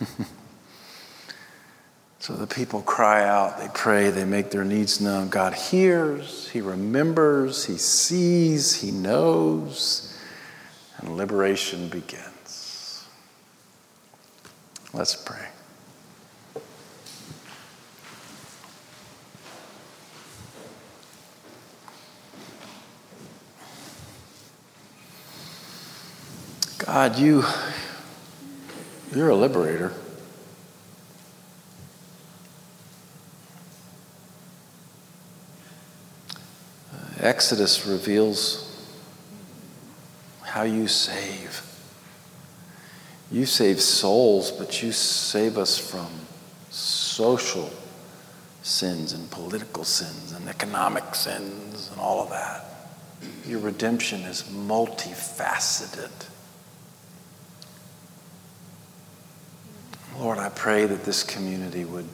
So 2.28 2.34
the 2.34 2.46
people 2.46 2.82
cry 2.82 3.26
out, 3.26 3.58
they 3.58 3.68
pray, 3.72 4.10
they 4.10 4.26
make 4.26 4.50
their 4.50 4.62
needs 4.62 5.00
known. 5.00 5.30
God 5.30 5.54
hears, 5.54 6.46
He 6.50 6.60
remembers, 6.60 7.64
He 7.64 7.78
sees, 7.78 8.82
He 8.82 8.90
knows, 8.90 10.14
and 10.98 11.16
liberation 11.16 11.88
begins. 11.88 13.06
Let's 14.92 15.16
pray. 15.16 15.48
God, 26.76 27.16
you, 27.18 27.42
you're 29.14 29.30
a 29.30 29.34
liberator. 29.34 29.94
Exodus 37.20 37.86
reveals 37.86 38.64
how 40.42 40.62
you 40.62 40.86
save. 40.86 41.62
You 43.30 43.44
save 43.44 43.80
souls, 43.80 44.52
but 44.52 44.82
you 44.82 44.92
save 44.92 45.58
us 45.58 45.78
from 45.78 46.08
social 46.70 47.70
sins 48.62 49.12
and 49.12 49.30
political 49.30 49.84
sins 49.84 50.32
and 50.32 50.48
economic 50.48 51.14
sins 51.14 51.90
and 51.90 52.00
all 52.00 52.22
of 52.22 52.30
that. 52.30 52.64
Your 53.46 53.60
redemption 53.60 54.20
is 54.22 54.44
multifaceted. 54.44 56.10
Lord, 60.18 60.38
I 60.38 60.48
pray 60.50 60.86
that 60.86 61.04
this 61.04 61.22
community 61.22 61.84
would 61.84 62.08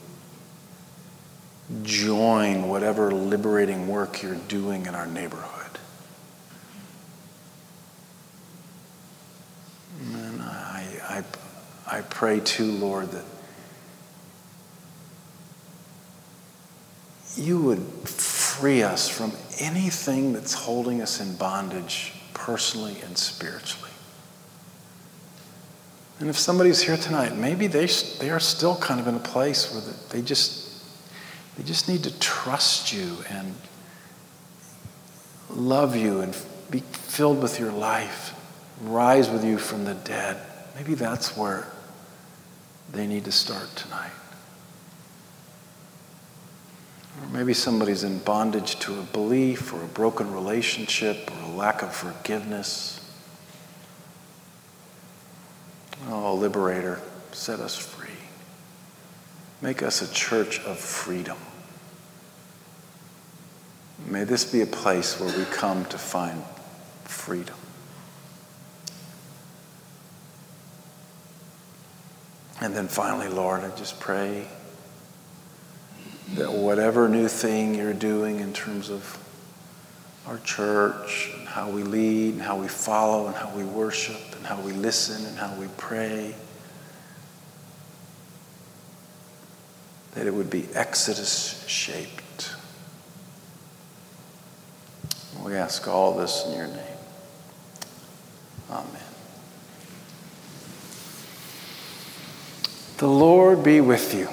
join 1.83 2.67
whatever 2.67 3.11
liberating 3.11 3.87
work 3.87 4.21
you're 4.21 4.35
doing 4.35 4.85
in 4.85 4.93
our 4.93 5.07
neighborhood. 5.07 5.79
And 10.13 10.41
I, 10.41 11.23
I, 11.87 11.97
I 11.97 12.01
pray 12.01 12.39
too, 12.39 12.71
Lord, 12.71 13.11
that 13.11 13.25
you 17.35 17.61
would 17.61 17.79
free 18.07 18.83
us 18.83 19.09
from 19.09 19.33
anything 19.59 20.33
that's 20.33 20.53
holding 20.53 21.01
us 21.01 21.19
in 21.19 21.35
bondage 21.35 22.13
personally 22.33 22.97
and 23.03 23.17
spiritually. 23.17 23.89
And 26.19 26.29
if 26.29 26.37
somebody's 26.37 26.81
here 26.81 26.95
tonight, 26.95 27.35
maybe 27.35 27.67
they, 27.67 27.87
they 28.19 28.29
are 28.29 28.39
still 28.39 28.77
kind 28.77 29.01
of 29.01 29.07
in 29.07 29.15
a 29.15 29.19
place 29.19 29.73
where 29.73 29.81
they 30.09 30.21
just 30.21 30.64
they 31.57 31.63
just 31.63 31.87
need 31.87 32.03
to 32.03 32.19
trust 32.19 32.91
you 32.91 33.17
and 33.29 33.55
love 35.49 35.95
you 35.95 36.21
and 36.21 36.35
be 36.69 36.79
filled 36.79 37.41
with 37.41 37.59
your 37.59 37.71
life, 37.71 38.33
rise 38.81 39.29
with 39.29 39.45
you 39.45 39.57
from 39.57 39.85
the 39.85 39.93
dead. 39.93 40.37
Maybe 40.75 40.95
that's 40.95 41.37
where 41.37 41.67
they 42.91 43.07
need 43.07 43.25
to 43.25 43.31
start 43.31 43.73
tonight. 43.75 44.11
Or 47.21 47.27
maybe 47.29 47.53
somebody's 47.53 48.03
in 48.03 48.19
bondage 48.19 48.77
to 48.79 48.99
a 48.99 49.03
belief 49.03 49.73
or 49.73 49.81
a 49.81 49.87
broken 49.87 50.33
relationship 50.33 51.31
or 51.31 51.51
a 51.51 51.55
lack 51.55 51.81
of 51.81 51.95
forgiveness. 51.95 52.99
Oh, 56.09 56.35
liberator, 56.35 57.01
set 57.31 57.61
us 57.61 57.77
free. 57.77 58.04
Make 59.65 59.81
us 59.81 60.03
a 60.03 60.13
church 60.13 60.59
of 60.59 60.77
freedom. 60.77 61.39
May 64.05 64.23
this 64.23 64.45
be 64.45 64.61
a 64.61 64.67
place 64.67 65.19
where 65.19 65.35
we 65.35 65.43
come 65.45 65.85
to 65.85 65.97
find 65.97 66.43
freedom. 67.03 67.55
And 72.61 72.75
then 72.75 72.87
finally, 72.87 73.27
Lord, 73.27 73.61
I 73.61 73.75
just 73.75 73.99
pray 73.99 74.47
that 76.35 76.51
whatever 76.53 77.09
new 77.09 77.27
thing 77.27 77.73
you're 77.73 77.91
doing 77.91 78.41
in 78.41 78.53
terms 78.53 78.91
of 78.91 79.17
our 80.27 80.37
church 80.41 81.31
and 81.39 81.47
how 81.47 81.71
we 81.71 81.81
lead 81.81 82.33
and 82.33 82.41
how 82.43 82.57
we 82.57 82.67
follow 82.67 83.25
and 83.25 83.35
how 83.35 83.49
we 83.57 83.63
worship 83.63 84.35
and 84.35 84.45
how 84.45 84.61
we 84.61 84.73
listen 84.73 85.25
and 85.25 85.35
how 85.39 85.55
we 85.55 85.65
pray, 85.75 86.35
that 90.15 90.25
it 90.25 90.33
would 90.33 90.49
be 90.49 90.67
Exodus 90.73 91.63
shaped. 91.67 92.55
We 95.43 95.55
ask 95.55 95.87
all 95.87 96.15
this 96.15 96.45
in 96.47 96.53
your 96.53 96.67
name. 96.67 96.79
Amen. 98.71 98.89
The 102.97 103.07
Lord 103.07 103.63
be 103.63 103.81
with 103.81 104.13
you. 104.15 104.29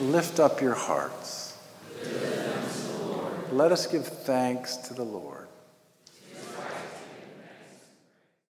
Lift 0.00 0.40
up 0.40 0.62
your 0.62 0.74
hearts. 0.74 1.56
Let 3.52 3.72
us 3.72 3.86
give 3.86 4.06
thanks 4.06 4.76
to 4.76 4.94
the 4.94 5.04
Lord. 5.04 5.47